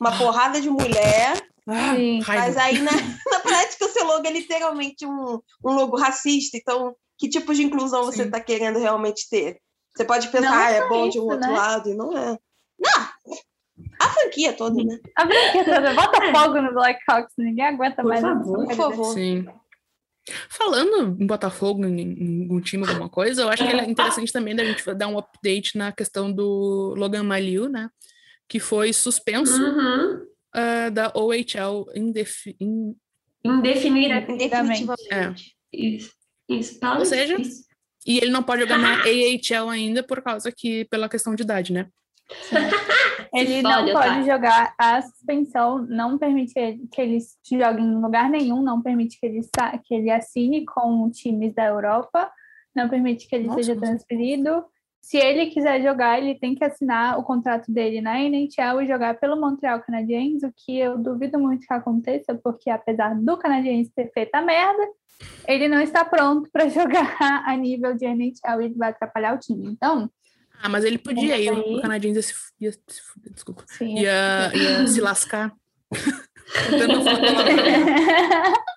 uma 0.00 0.16
porrada 0.18 0.60
de 0.60 0.68
mulher, 0.70 1.34
Ah, 1.66 1.94
mas 2.26 2.56
aí 2.56 2.78
na, 2.80 2.90
na 3.30 3.40
prática 3.40 3.84
o 3.84 3.88
seu 3.88 4.04
logo 4.04 4.26
é 4.26 4.30
literalmente 4.32 5.06
um, 5.06 5.40
um 5.64 5.72
logo 5.72 5.96
racista. 5.96 6.56
Então, 6.56 6.94
que 7.18 7.28
tipo 7.28 7.54
de 7.54 7.62
inclusão 7.62 8.04
você 8.04 8.18
Sim. 8.18 8.24
está 8.24 8.40
querendo 8.40 8.78
realmente 8.78 9.28
ter? 9.28 9.58
Você 9.94 10.04
pode 10.04 10.28
pensar, 10.28 10.50
Não 10.50 10.58
ah, 10.58 10.70
é 10.70 10.88
bom 10.88 11.08
de 11.08 11.18
um 11.18 11.22
isso, 11.24 11.32
outro 11.32 11.48
né? 11.50 11.58
lado, 11.58 11.90
e 11.90 11.94
não 11.94 12.16
é. 12.16 12.38
Não, 12.78 13.08
a 14.00 14.08
franquia 14.08 14.52
toda, 14.52 14.82
né? 14.82 14.98
A 15.16 15.24
brincadeira, 15.24 15.94
bota 15.94 16.32
fogo 16.32 16.62
no 16.62 16.72
Blackhawks, 16.72 17.34
ninguém 17.36 17.66
aguenta 17.66 18.02
Por 18.02 18.08
mais. 18.08 18.20
favor, 18.20 18.66
Por 18.66 18.74
favor. 18.74 19.14
Sim. 19.14 19.46
Falando 20.48 21.16
em 21.20 21.26
Botafogo, 21.26 21.84
em, 21.84 22.00
em 22.00 22.42
algum 22.42 22.60
time, 22.60 22.86
alguma 22.86 23.08
coisa, 23.08 23.42
eu 23.42 23.48
acho 23.48 23.66
que 23.66 23.70
é 23.70 23.84
interessante 23.84 24.32
também 24.32 24.54
da 24.54 24.64
gente 24.64 24.82
dar 24.94 25.08
um 25.08 25.18
update 25.18 25.76
na 25.76 25.92
questão 25.92 26.30
do 26.30 26.94
Logan 26.96 27.22
Maliu, 27.22 27.68
né? 27.68 27.88
Que 28.48 28.60
foi 28.60 28.92
suspenso 28.92 29.60
Uhum. 29.60 30.26
Ah, 30.54 30.88
da 30.90 31.12
OHL 31.14 31.86
indefi 31.94 32.56
in- 32.60 32.94
Indefinida. 33.44 34.20
Definitivamente. 34.20 35.56
Isso. 35.72 36.12
Isso. 36.48 36.78
Fala 36.78 36.98
Ou 37.00 37.06
seja, 37.06 37.40
isso. 37.40 37.64
e 38.06 38.18
ele 38.18 38.30
não 38.30 38.42
pode 38.42 38.62
jogar 38.62 38.78
na 38.78 38.94
AHL 39.04 39.68
ainda 39.70 40.02
por 40.02 40.20
causa 40.22 40.52
que 40.52 40.84
pela 40.86 41.08
questão 41.08 41.34
de 41.34 41.42
idade, 41.42 41.72
né? 41.72 41.88
Ele 43.32 43.62
não 43.62 43.80
pode 43.86 43.90
otário. 43.92 44.24
jogar. 44.26 44.74
A 44.78 45.00
suspensão 45.02 45.78
não 45.86 46.18
permite 46.18 46.52
que 46.54 47.00
ele 47.00 47.18
jogue 47.52 47.80
em 47.82 48.00
lugar 48.00 48.28
nenhum, 48.28 48.62
não 48.62 48.82
permite 48.82 49.18
que 49.18 49.26
ele, 49.26 49.40
que 49.84 49.94
ele 49.94 50.10
assine 50.10 50.64
com 50.64 51.08
times 51.10 51.54
da 51.54 51.66
Europa, 51.66 52.30
não 52.74 52.88
permite 52.88 53.28
que 53.28 53.34
ele 53.34 53.46
Nossa, 53.46 53.62
seja 53.62 53.76
transferido. 53.80 54.64
Se 55.02 55.16
ele 55.16 55.46
quiser 55.46 55.82
jogar, 55.82 56.18
ele 56.18 56.38
tem 56.38 56.54
que 56.54 56.62
assinar 56.64 57.18
o 57.18 57.22
contrato 57.24 57.72
dele 57.72 58.00
na 58.00 58.20
NHL 58.20 58.82
e 58.82 58.86
jogar 58.86 59.18
pelo 59.18 59.40
Montreal 59.40 59.80
Canadiens, 59.80 60.42
o 60.42 60.52
que 60.54 60.78
eu 60.78 60.98
duvido 60.98 61.38
muito 61.38 61.66
que 61.66 61.72
aconteça, 61.72 62.34
porque 62.34 62.70
apesar 62.70 63.14
do 63.14 63.36
Canadiens 63.36 63.88
ter 63.94 64.10
feito 64.12 64.34
a 64.34 64.42
merda, 64.42 64.82
ele 65.48 65.68
não 65.68 65.80
está 65.80 66.04
pronto 66.04 66.48
para 66.52 66.68
jogar 66.70 67.16
a 67.46 67.56
nível 67.56 67.94
de 67.96 68.04
NHL 68.06 68.60
e 68.60 68.64
ele 68.66 68.74
vai 68.74 68.90
atrapalhar 68.90 69.34
o 69.34 69.38
time. 69.38 69.68
Então, 69.70 70.08
Ah, 70.62 70.68
mas 70.68 70.84
ele 70.84 70.98
podia 70.98 71.38
ir, 71.38 71.48
Aí- 71.48 71.76
o 71.78 71.80
canadiense 71.80 72.18
ia 72.18 72.22
se, 72.22 72.34
ia 72.60 72.72
se 72.72 73.02
fuder, 73.02 73.32
desculpa. 73.32 73.64
Sim. 73.66 73.98
Ia, 73.98 74.52
ia 74.54 74.86
se 74.86 75.00
lascar. 75.00 75.52
Tentando 76.68 77.02
falar 77.02 77.20
palavrão. 77.20 78.54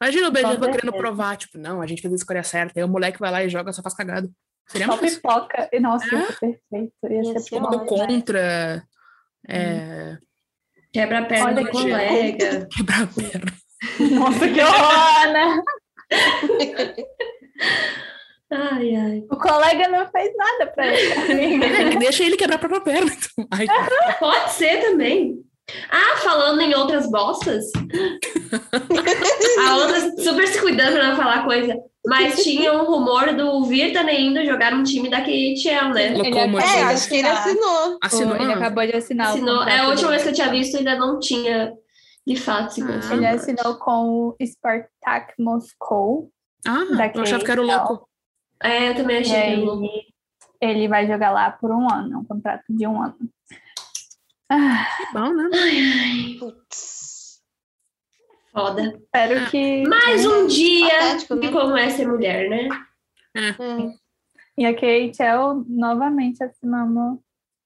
Imagina 0.00 0.28
o 0.28 0.32
Com 0.32 0.72
querendo 0.72 0.92
provar, 0.92 1.36
tipo, 1.36 1.56
não, 1.58 1.80
a 1.80 1.86
gente 1.86 2.02
fez 2.02 2.12
a 2.12 2.16
escolha 2.16 2.42
certa. 2.42 2.78
Aí 2.78 2.84
o 2.84 2.88
moleque 2.88 3.18
vai 3.18 3.30
lá 3.30 3.44
e 3.44 3.48
joga, 3.48 3.72
só 3.72 3.82
faz 3.82 3.94
cagada. 3.94 4.28
Seria 4.66 4.86
Só 4.86 4.96
pipoca. 4.96 5.68
E, 5.72 5.80
Nossa, 5.80 6.06
ia 6.14 6.26
ser 6.26 6.38
perfeito. 6.40 6.92
Ia, 7.10 7.22
Ia 7.32 7.38
ser 7.40 7.60
bom. 7.60 7.86
Contra. 7.86 8.82
É, 9.48 10.16
Quebra 10.92 11.18
a 11.18 11.24
perna 11.24 11.46
Olha 11.46 11.64
do 11.64 11.70
colega. 11.70 12.66
quebrar 12.74 13.02
a 13.02 13.06
perna. 13.06 13.52
Nossa, 14.18 14.48
que 14.48 14.60
horror, 14.62 15.32
né? 15.32 15.62
Ai, 18.50 18.94
ai. 18.96 19.24
O 19.30 19.36
colega 19.36 19.88
não 19.88 20.08
fez 20.10 20.30
nada 20.36 20.66
pra 20.68 20.86
ele. 20.86 21.64
É, 21.64 21.96
deixa 21.96 22.22
ele 22.24 22.36
quebrar 22.36 22.56
a 22.56 22.58
própria 22.58 22.80
perna. 22.80 23.10
Então. 23.12 23.46
Ai, 23.50 23.66
Pode 24.18 24.52
ser 24.52 24.80
também. 24.82 25.42
Ah, 25.90 26.16
falando 26.18 26.60
em 26.60 26.74
outras 26.74 27.10
bostas. 27.10 27.64
a 29.66 29.76
outra 29.76 30.00
super 30.22 30.46
se 30.46 30.60
cuidando 30.60 30.92
pra 30.96 31.08
não 31.08 31.16
falar 31.16 31.44
coisa. 31.44 31.74
Mas 32.06 32.36
tinha 32.44 32.72
um 32.72 32.84
rumor 32.84 33.34
do 33.34 33.64
Virtanen 33.64 34.26
indo 34.28 34.44
jogar 34.44 34.72
num 34.72 34.82
time 34.82 35.08
da 35.08 35.20
KHL, 35.22 35.92
né? 35.94 36.10
Locomotive. 36.16 36.72
É, 36.72 36.76
de 36.76 36.82
acho 36.92 37.08
que 37.08 37.14
ele 37.16 37.28
assinou. 37.28 37.98
Assinou. 38.02 38.36
Ele 38.36 38.52
acabou 38.52 38.86
de 38.86 38.96
assinar. 38.96 39.28
Assinou- 39.28 39.62
é 39.64 39.78
a 39.80 39.88
última 39.88 40.10
vez 40.10 40.22
que 40.22 40.28
eu 40.28 40.34
tinha 40.34 40.50
visto, 40.50 40.76
ainda 40.76 40.96
não 40.96 41.18
tinha 41.18 41.72
de 42.26 42.36
fato 42.36 42.74
se 42.74 42.82
Ah. 42.82 43.14
Ele 43.14 43.26
assinou 43.26 43.74
com 43.76 44.28
o 44.28 44.36
Spartak 44.46 45.34
Moscou. 45.38 46.30
Ah, 46.66 46.84
Daqui, 46.96 47.18
eu 47.18 47.22
achava 47.22 47.44
que 47.44 47.50
era 47.50 47.60
o 47.62 47.66
louco. 47.66 48.08
É, 48.62 48.90
eu 48.90 48.94
também 48.94 49.18
achei 49.18 49.32
que 49.34 49.36
aí, 49.48 49.56
louco. 49.62 49.86
ele 50.60 50.88
vai 50.88 51.06
jogar 51.06 51.30
lá 51.30 51.50
por 51.50 51.70
um 51.70 51.90
ano, 51.92 52.20
um 52.20 52.24
contrato 52.24 52.64
de 52.70 52.86
um 52.86 53.02
ano. 53.02 53.16
Ah, 54.50 54.86
Que 54.96 55.12
bom, 55.12 55.32
né? 55.32 55.48
Putz. 56.38 56.93
Foda. 58.54 58.82
espero 58.82 59.50
que. 59.50 59.82
Mais 59.88 60.24
um 60.24 60.46
dia 60.46 60.88
Patético, 60.88 61.34
de 61.40 61.46
né? 61.48 61.52
como 61.52 61.76
é 61.76 61.90
ser 61.90 62.06
mulher, 62.06 62.48
né? 62.48 62.68
É. 63.36 64.04
E 64.56 64.64
a 64.64 64.72
KHL 64.74 65.64
novamente 65.68 66.42
assinando 66.44 67.20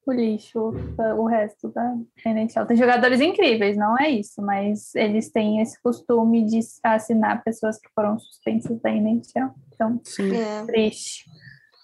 o 0.07 0.12
lixo, 0.12 0.72
o 1.18 1.27
resto 1.27 1.68
da 1.68 1.94
NHL. 2.24 2.64
Tem 2.66 2.77
jogadores 2.79 3.20
incríveis, 3.20 3.77
não 3.77 3.94
é 3.98 4.09
isso, 4.09 4.40
mas 4.40 4.94
eles 4.94 5.31
têm 5.31 5.61
esse 5.61 5.79
costume 5.83 6.46
de 6.46 6.61
assinar 6.83 7.44
pessoas 7.44 7.79
que 7.79 7.90
foram 7.94 8.18
suspensas 8.18 8.81
da 8.81 8.90
NHL. 8.90 9.51
Então, 9.74 10.01
Sim. 10.03 10.35
É. 10.35 10.64
triste. 10.64 11.27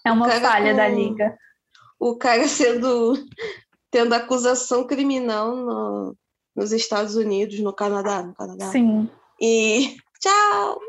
É 0.03 0.11
uma 0.11 0.27
falha 0.27 0.71
com- 0.71 0.77
da 0.77 0.87
liga. 0.87 1.37
O 1.99 2.15
cara 2.17 2.47
sendo 2.47 3.13
tendo 3.91 4.13
acusação 4.13 4.85
criminal 4.87 5.55
no- 5.55 6.17
nos 6.55 6.71
Estados 6.71 7.15
Unidos, 7.15 7.59
no 7.59 7.73
Canadá, 7.73 8.23
no 8.23 8.33
Canadá. 8.33 8.71
Sim. 8.71 9.09
E 9.41 9.97
tchau. 10.19 10.79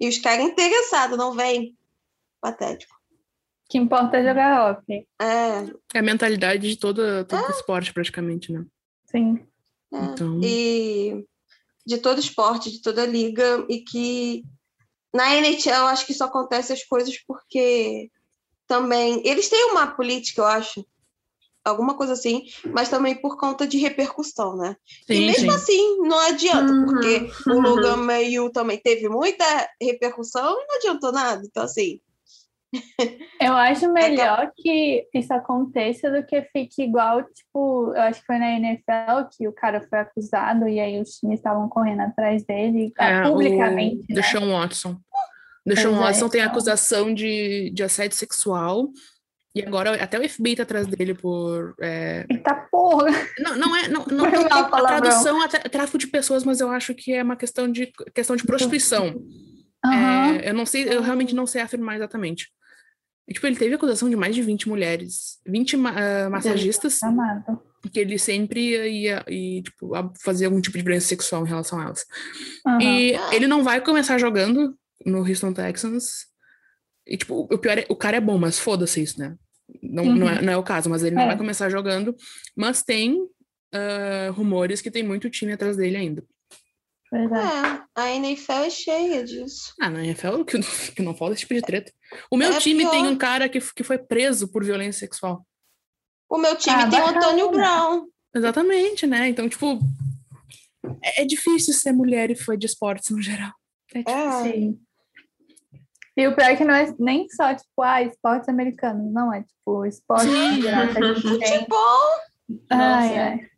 E 0.00 0.08
os 0.08 0.18
caras 0.18 0.44
interessados, 0.44 1.16
não 1.18 1.32
vem. 1.32 1.76
Patético. 2.40 2.94
O 2.94 3.70
que 3.70 3.78
importa 3.78 4.16
é 4.18 4.24
jogar 4.24 4.70
hockey. 4.70 5.06
É, 5.20 5.66
É 5.94 5.98
a 5.98 6.02
mentalidade 6.02 6.68
de 6.68 6.76
todo, 6.76 7.24
todo 7.24 7.50
esporte, 7.50 7.92
praticamente, 7.92 8.52
né? 8.52 8.64
Sim. 9.06 9.44
é. 9.92 10.04
Então, 10.04 10.40
E 10.42 11.24
de 11.84 11.98
todo 11.98 12.20
esporte, 12.20 12.70
de 12.70 12.82
toda 12.82 13.06
liga, 13.06 13.64
e 13.68 13.80
que 13.80 14.44
na 15.12 15.34
NHL 15.36 15.74
eu 15.74 15.86
acho 15.86 16.04
que 16.04 16.12
isso 16.12 16.22
acontece 16.22 16.72
as 16.72 16.84
coisas 16.84 17.16
porque 17.26 18.10
também 18.66 19.22
eles 19.26 19.48
têm 19.48 19.70
uma 19.70 19.86
política, 19.86 20.42
eu 20.42 20.46
acho, 20.46 20.86
alguma 21.68 21.96
coisa 21.96 22.12
assim, 22.12 22.42
mas 22.72 22.88
também 22.88 23.14
por 23.14 23.36
conta 23.38 23.66
de 23.66 23.78
repercussão, 23.78 24.56
né? 24.56 24.76
e 25.08 25.14
sim, 25.14 25.26
mesmo 25.26 25.50
sim. 25.50 25.56
assim, 25.56 25.98
não 26.02 26.18
adianta, 26.18 26.72
Uhum, 26.72 26.84
porque 26.86 27.30
o 27.46 27.54
uhum. 27.54 27.60
Logan 27.60 27.96
Mayu 27.96 28.50
também 28.50 28.78
teve 28.78 29.08
muita 29.08 29.44
repercussão 29.80 30.60
e 30.60 30.66
não 30.66 30.76
adiantou 30.76 31.12
nada. 31.12 31.42
Então, 31.44 31.62
assim, 31.62 32.00
Eu 33.40 33.54
acho 33.54 33.90
melhor 33.92 34.52
que 34.56 35.06
isso 35.14 35.32
aconteça 35.32 36.10
do 36.10 36.24
que 36.24 36.42
fique 36.52 36.82
igual, 36.82 37.22
tipo, 37.22 37.92
eu 37.94 38.02
acho 38.02 38.20
que 38.20 38.26
foi 38.26 38.38
na 38.38 38.50
NFL 38.52 39.28
que 39.34 39.48
o 39.48 39.52
cara 39.52 39.86
foi 39.88 40.00
acusado 40.00 40.68
e 40.68 40.78
aí 40.78 41.00
os 41.00 41.10
times 41.18 41.38
estavam 41.38 41.68
correndo 41.68 42.00
atrás 42.00 42.44
dele 42.44 42.92
É, 42.98 43.22
publicamente. 43.22 44.04
o 44.10 44.14
né? 44.14 44.52
Watson. 44.52 44.96
Deshaun 45.64 45.96
é, 45.96 45.98
Watson 45.98 46.28
tem 46.28 46.40
então. 46.40 46.52
acusação 46.52 47.14
de, 47.14 47.70
de 47.70 47.82
assédio 47.82 48.16
sexual. 48.16 48.88
E 49.58 49.64
agora 49.64 50.02
até 50.02 50.18
o 50.18 50.28
FBI 50.28 50.56
tá 50.56 50.62
atrás 50.62 50.86
dele 50.86 51.14
por. 51.14 51.74
é, 51.80 52.24
Eita 52.30 52.54
porra! 52.70 53.08
Não, 53.38 53.56
não 53.56 53.76
é. 53.76 53.88
Não, 53.88 54.04
não, 54.06 54.24
mal, 54.30 54.74
a 54.74 54.86
tradução 54.86 55.42
é 55.42 55.48
tráfico 55.48 55.98
de 55.98 56.06
pessoas, 56.06 56.44
mas 56.44 56.60
eu 56.60 56.70
acho 56.70 56.94
que 56.94 57.12
é 57.12 57.22
uma 57.22 57.36
questão 57.36 57.70
de 57.70 57.92
questão 58.14 58.36
de 58.36 58.44
prostituição. 58.44 59.14
Aham. 59.84 60.38
É, 60.42 60.50
eu 60.50 60.54
não 60.54 60.66
sei, 60.66 60.84
eu 60.92 61.02
realmente 61.02 61.34
não 61.34 61.46
sei 61.46 61.62
afirmar 61.62 61.96
exatamente. 61.96 62.48
E, 63.28 63.34
tipo, 63.34 63.46
ele 63.46 63.56
teve 63.56 63.74
acusação 63.74 64.08
de 64.08 64.16
mais 64.16 64.34
de 64.34 64.40
20 64.42 64.68
mulheres, 64.68 65.38
20 65.46 65.76
ma- 65.76 65.94
ah, 65.94 66.30
massagistas, 66.30 67.02
Amado. 67.02 67.60
que 67.92 68.00
ele 68.00 68.18
sempre 68.18 68.58
ia, 68.70 68.86
ia 68.88 69.24
e, 69.28 69.60
tipo, 69.62 69.90
fazer 70.22 70.46
algum 70.46 70.60
tipo 70.62 70.78
de 70.78 70.82
violência 70.82 71.08
sexual 71.10 71.44
em 71.44 71.48
relação 71.48 71.78
a 71.78 71.84
elas. 71.84 72.06
Aham. 72.66 72.80
E 72.82 73.12
ele 73.32 73.46
não 73.46 73.62
vai 73.62 73.80
começar 73.82 74.16
jogando 74.18 74.74
no 75.04 75.18
Houston 75.18 75.52
Texans. 75.52 76.26
E, 77.06 77.16
tipo, 77.18 77.46
o 77.52 77.58
pior 77.58 77.78
é, 77.78 77.86
o 77.88 77.96
cara 77.96 78.16
é 78.16 78.20
bom, 78.20 78.38
mas 78.38 78.58
foda-se 78.58 79.02
isso, 79.02 79.18
né? 79.20 79.36
Não, 79.82 80.04
não, 80.04 80.28
é, 80.28 80.42
não 80.42 80.52
é 80.52 80.56
o 80.56 80.62
caso, 80.62 80.88
mas 80.88 81.02
ele 81.02 81.14
não 81.16 81.22
É. 81.22 81.26
vai 81.28 81.36
começar 81.38 81.68
jogando. 81.68 82.14
Mas 82.56 82.82
tem 82.82 83.18
ah, 83.72 84.30
rumores 84.32 84.80
que 84.80 84.90
tem 84.90 85.02
muito 85.02 85.28
time 85.30 85.52
atrás 85.52 85.76
dele 85.76 85.96
ainda. 85.96 86.24
Verdade. 87.10 87.82
é, 87.96 88.00
a 88.00 88.10
NFL 88.16 88.52
é 88.52 88.70
cheia 88.70 89.24
disso. 89.24 89.72
Ah, 89.80 89.88
na 89.88 90.04
NFL 90.04 90.44
que, 90.44 90.58
que 90.94 91.02
não 91.02 91.14
falta 91.14 91.32
esse 91.34 91.40
tipo 91.40 91.54
de 91.54 91.62
treta. 91.62 91.92
O 92.30 92.36
meu 92.36 92.52
É 92.52 92.58
time 92.58 92.82
tem 92.90 93.02
pior. 93.02 93.12
um 93.12 93.16
cara 93.16 93.48
que, 93.48 93.60
que 93.74 93.82
foi 93.82 93.96
preso 93.98 94.48
por 94.48 94.62
violência 94.64 95.00
sexual. 95.00 95.46
O 96.30 96.36
meu 96.38 96.54
time 96.56 96.76
Ah, 96.82 96.88
tem 96.90 97.00
o. 97.00 97.06
Antônio 97.06 97.50
Brown. 97.50 98.06
Exatamente, 98.34 99.06
né? 99.06 99.28
Então, 99.28 99.48
tipo, 99.48 99.78
é, 101.02 101.22
é 101.22 101.24
difícil 101.24 101.72
ser 101.72 101.92
mulher 101.92 102.30
e 102.30 102.36
foi 102.36 102.56
de 102.58 102.66
esportes 102.66 103.08
no 103.10 103.22
geral. 103.22 103.52
É 103.94 104.02
difícil. 104.02 104.78
É. 106.18 106.22
Sim. 106.22 106.22
E 106.22 106.28
o 106.28 106.34
pior 106.34 106.50
é 106.50 106.56
que 106.56 106.64
não 106.64 106.74
é 106.74 106.94
nem 106.98 107.28
só, 107.28 107.54
tipo, 107.54 107.82
ah, 107.82 108.02
esportes 108.02 108.48
americanos. 108.48 109.12
Não, 109.12 109.32
é 109.32 109.42
tipo, 109.42 109.86
esporte 109.86 110.26
em 110.26 110.62
geral 110.62 110.88
que 110.88 110.98
a 110.98 111.14
gente 111.14 111.22
tem. 111.38 111.58
Futebol. 111.58 112.08
Ai, 112.70 113.08
Nossa. 113.08 113.20
ai. 113.20 113.50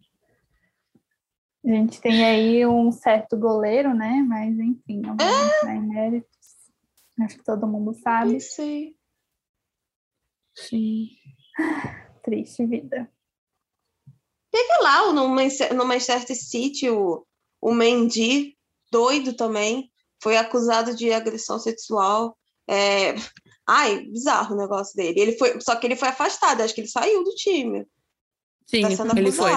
A 1.63 1.69
gente 1.69 2.01
tem 2.01 2.25
aí 2.25 2.67
um 2.67 2.91
certo 2.91 3.37
goleiro, 3.37 3.95
né? 3.95 4.25
Mas 4.27 4.59
enfim, 4.59 5.01
não 5.01 5.17
vamos 5.17 5.57
entrar 5.57 5.77
em 5.77 5.89
méritos. 5.89 6.31
Acho 7.21 7.37
que 7.37 7.45
todo 7.45 7.67
mundo 7.67 7.93
sabe. 7.93 8.41
Sei. 8.41 8.97
Sim. 10.55 11.09
Triste 12.25 12.65
vida. 12.67 13.11
Sei 14.55 14.83
lá, 14.83 15.13
no 15.13 15.29
no 15.29 15.85
Manchester 15.85 16.37
City, 16.37 16.89
o, 16.91 17.25
o 17.61 17.73
Mendy, 17.73 18.57
doido 18.91 19.35
também, 19.35 19.93
foi 20.23 20.37
acusado 20.37 20.95
de 20.97 21.13
agressão 21.13 21.59
sexual. 21.59 22.37
É... 22.71 23.15
Ai, 23.67 24.01
bizarro 24.07 24.55
o 24.55 24.59
negócio 24.59 24.97
dele. 24.97 25.21
Ele 25.21 25.33
foi, 25.39 25.61
só 25.61 25.77
que 25.77 25.87
ele 25.87 25.97
foi 25.97 26.09
afastado, 26.09 26.61
acho 26.63 26.75
que 26.75 26.81
ele 26.81 26.89
saiu 26.89 27.23
do 27.25 27.31
time. 27.35 27.87
Sim, 28.67 28.83
Tá 28.83 28.91
sendo 28.91 29.19
ele 29.19 29.33
foi. 29.33 29.51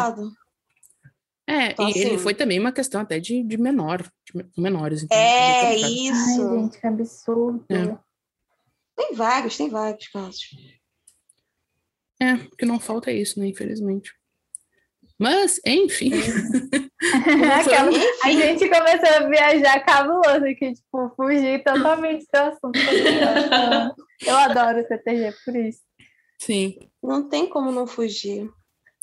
É, 1.45 1.71
Então, 1.71 1.89
e 1.89 1.91
ele 1.97 2.15
assim- 2.15 2.17
foi 2.19 2.33
também 2.33 2.59
uma 2.59 2.71
questão 2.71 3.01
até 3.01 3.19
de, 3.19 3.43
de 3.43 3.57
menor, 3.57 4.01
de 4.25 4.37
me- 4.37 4.49
menores. 4.57 5.03
então, 5.03 5.17
É 5.17 5.61
complicado. 5.61 5.83
Ai, 5.85 5.91
isso. 5.91 6.49
gente, 6.59 6.79
que 6.79 6.87
absurdo. 6.87 7.65
É. 7.69 7.97
Tem 8.95 9.13
vários, 9.15 9.57
tem 9.57 9.69
vários 9.69 10.07
casos. 10.07 10.41
É, 12.21 12.33
o 12.35 12.49
que 12.55 12.65
não 12.65 12.79
falta 12.79 13.11
é 13.11 13.15
isso, 13.15 13.39
né? 13.39 13.47
Infelizmente. 13.47 14.13
Mas, 15.19 15.59
enfim. 15.65 16.11
Aquela- 17.59 17.91
a 18.23 18.31
gente 18.31 18.67
começou 18.67 19.09
a 19.17 19.27
viajar 19.29 19.79
cabuloso 19.85 20.45
aqui, 20.45 20.73
tipo, 20.73 21.13
fugir 21.15 21.63
totalmente 21.63 22.25
do 22.33 22.37
assunto. 22.39 22.79
Eu 24.25 24.35
adoro 24.37 24.79
o 24.81 24.87
CTG 24.87 25.33
por 25.45 25.55
isso. 25.55 25.79
Sim. 26.41 26.77
não 27.01 27.29
tem 27.29 27.47
como 27.47 27.71
não 27.71 27.87
fugir. 27.87 28.49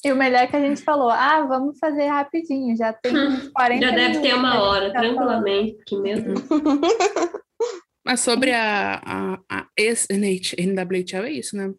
E 0.05 0.13
o 0.13 0.17
melhor 0.17 0.41
é 0.43 0.47
que 0.47 0.57
a 0.57 0.61
gente 0.61 0.83
falou, 0.83 1.11
ah, 1.11 1.43
vamos 1.47 1.79
fazer 1.79 2.07
rapidinho, 2.07 2.75
já 2.77 2.93
tem 2.93 3.15
uns 3.17 3.49
40 3.49 3.85
Já 3.89 3.95
deve 3.95 4.21
ter 4.21 4.35
uma 4.35 4.53
que 4.53 4.59
hora, 4.59 4.93
tá 4.93 4.99
falando. 5.01 5.15
tranquilamente, 5.15 5.77
porque 5.77 5.97
mesmo. 5.97 6.35
Mas 8.05 8.21
sobre 8.21 8.51
a, 8.53 8.95
a, 9.05 9.39
a 9.51 9.67
ex-NWHL 9.77 11.25
é 11.27 11.33
isso, 11.33 11.55
né? 11.57 11.73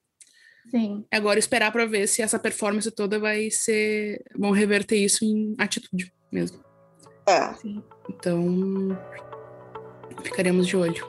Sim. 0.70 1.06
Agora 1.12 1.40
esperar 1.40 1.72
para 1.72 1.86
ver 1.86 2.08
se 2.08 2.22
essa 2.22 2.40
performance 2.40 2.90
toda 2.92 3.20
vai 3.20 3.50
ser. 3.50 4.24
vão 4.38 4.52
reverter 4.52 4.98
isso 4.98 5.26
em 5.26 5.56
atitude 5.58 6.14
mesmo. 6.32 6.64
É. 7.28 7.54
Sim. 7.56 7.84
Então. 8.10 8.98
ficaremos 10.24 10.68
de 10.68 10.78
olho. 10.78 11.08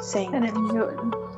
Sim. 0.00 0.26
Ficaremos 0.26 0.72
de 0.72 0.80
olho. 0.80 1.28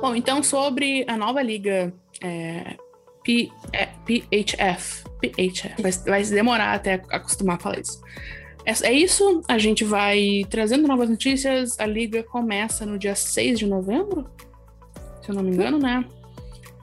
Bom, 0.00 0.14
então 0.14 0.42
sobre 0.42 1.04
a 1.06 1.14
nova 1.14 1.42
liga 1.42 1.92
é, 2.22 2.76
P, 3.22 3.50
é, 3.72 3.86
PHF, 4.06 5.04
PHF 5.20 5.82
vai, 5.82 5.92
vai 5.92 6.24
demorar 6.24 6.72
até 6.72 7.02
acostumar 7.10 7.56
a 7.56 7.58
falar 7.58 7.80
isso. 7.80 8.00
É, 8.64 8.88
é 8.88 8.92
isso, 8.92 9.42
a 9.48 9.58
gente 9.58 9.84
vai 9.84 10.46
trazendo 10.50 10.86
novas 10.86 11.08
notícias. 11.08 11.78
A 11.78 11.86
liga 11.86 12.22
começa 12.22 12.84
no 12.84 12.98
dia 12.98 13.14
6 13.14 13.58
de 13.58 13.66
novembro, 13.66 14.26
se 15.22 15.30
eu 15.30 15.34
não 15.34 15.42
me 15.42 15.50
engano, 15.50 15.78
né? 15.78 16.04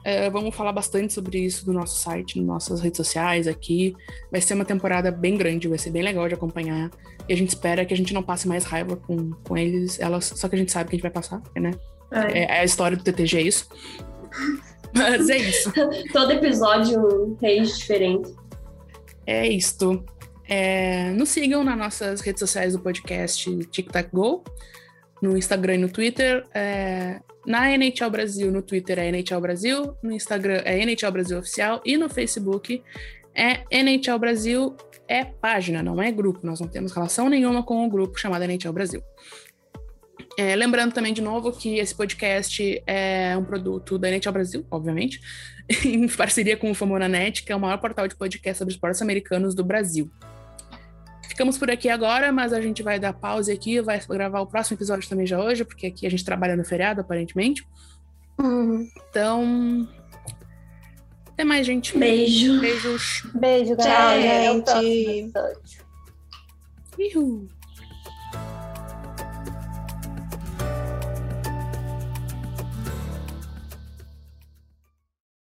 É, 0.04 0.30
vamos 0.30 0.54
falar 0.54 0.72
bastante 0.72 1.12
sobre 1.12 1.38
isso 1.38 1.66
no 1.66 1.78
nosso 1.78 1.98
site, 1.98 2.38
nas 2.38 2.46
nossas 2.46 2.80
redes 2.80 2.96
sociais 2.96 3.46
aqui. 3.46 3.94
Vai 4.30 4.40
ser 4.40 4.54
uma 4.54 4.64
temporada 4.64 5.10
bem 5.10 5.36
grande, 5.36 5.68
vai 5.68 5.78
ser 5.78 5.90
bem 5.90 6.02
legal 6.02 6.26
de 6.28 6.34
acompanhar. 6.34 6.90
E 7.28 7.32
a 7.32 7.36
gente 7.36 7.50
espera 7.50 7.84
que 7.84 7.92
a 7.92 7.96
gente 7.96 8.14
não 8.14 8.22
passe 8.22 8.48
mais 8.48 8.64
raiva 8.64 8.96
com, 8.96 9.32
com 9.44 9.56
eles. 9.56 10.00
Elas, 10.00 10.32
só 10.34 10.48
que 10.48 10.54
a 10.54 10.58
gente 10.58 10.72
sabe 10.72 10.88
que 10.88 10.94
a 10.94 10.96
gente 10.96 11.02
vai 11.02 11.10
passar, 11.10 11.42
né? 11.54 11.72
É, 12.10 12.44
é 12.44 12.60
a 12.60 12.64
história 12.64 12.96
do 12.96 13.04
TTG, 13.04 13.36
é 13.36 13.42
isso. 13.42 13.68
Mas 14.94 15.28
é 15.28 15.36
isso. 15.36 15.72
Todo 16.12 16.32
episódio 16.32 16.98
um 17.00 17.36
rage 17.42 17.76
diferente. 17.76 18.34
É 19.26 19.46
isto. 19.46 20.02
É, 20.48 21.10
nos 21.10 21.28
sigam 21.28 21.62
nas 21.62 21.76
nossas 21.76 22.20
redes 22.22 22.40
sociais 22.40 22.72
do 22.72 22.80
podcast 22.80 23.66
Tic 23.66 23.90
Tac 23.90 24.08
Go, 24.10 24.42
no 25.20 25.36
Instagram 25.36 25.74
e 25.74 25.78
no 25.78 25.88
Twitter. 25.90 26.46
É, 26.54 27.20
na 27.46 27.70
NHL 27.70 28.10
Brasil, 28.10 28.50
no 28.50 28.62
Twitter 28.62 28.98
é 28.98 29.08
NHL 29.08 29.40
Brasil, 29.40 29.94
no 30.02 30.12
Instagram 30.12 30.62
é 30.64 30.78
NHL 30.78 31.10
Brasil 31.12 31.38
Oficial 31.38 31.82
e 31.84 31.96
no 31.96 32.08
Facebook 32.08 32.82
é 33.34 33.64
NHL 33.70 34.18
Brasil 34.18 34.76
é 35.06 35.24
página, 35.24 35.82
não 35.82 36.00
é 36.02 36.10
grupo. 36.10 36.40
Nós 36.42 36.60
não 36.60 36.68
temos 36.68 36.92
relação 36.92 37.28
nenhuma 37.28 37.62
com 37.62 37.86
o 37.86 37.90
grupo 37.90 38.18
chamado 38.18 38.42
NHL 38.44 38.72
Brasil. 38.72 39.02
É, 40.38 40.54
lembrando 40.54 40.92
também 40.92 41.12
de 41.12 41.20
novo 41.20 41.52
que 41.52 41.78
esse 41.78 41.94
podcast 41.94 42.82
é 42.86 43.36
um 43.36 43.44
produto 43.44 43.98
da 43.98 44.08
NHL 44.08 44.32
Brasil, 44.32 44.66
obviamente, 44.70 45.20
em 45.84 46.06
parceria 46.08 46.56
com 46.56 46.70
o 46.70 46.74
Famonanet, 46.74 47.42
que 47.44 47.52
é 47.52 47.56
o 47.56 47.60
maior 47.60 47.78
portal 47.78 48.06
de 48.06 48.16
podcast 48.16 48.58
sobre 48.58 48.72
esportes 48.72 49.02
americanos 49.02 49.54
do 49.54 49.64
Brasil. 49.64 50.10
Ficamos 51.28 51.58
por 51.58 51.70
aqui 51.70 51.88
agora, 51.88 52.32
mas 52.32 52.52
a 52.52 52.60
gente 52.60 52.82
vai 52.82 52.98
dar 52.98 53.12
pausa 53.12 53.52
aqui, 53.52 53.80
vai 53.80 54.00
gravar 54.08 54.40
o 54.40 54.46
próximo 54.46 54.76
episódio 54.76 55.08
também 55.08 55.26
já 55.26 55.38
hoje, 55.38 55.64
porque 55.64 55.86
aqui 55.86 56.06
a 56.06 56.10
gente 56.10 56.24
trabalha 56.24 56.56
no 56.56 56.64
feriado, 56.64 57.02
aparentemente. 57.02 57.66
Uhum. 58.40 58.88
Então. 59.10 59.88
Até 61.28 61.44
mais, 61.44 61.66
gente. 61.66 61.96
Beijo. 61.96 62.60
Beijos. 62.60 63.22
Beijo, 63.34 63.76
galera. 63.76 64.62
Tchau, 64.62 64.82
gente. 64.82 65.32
Uhul. 67.16 67.48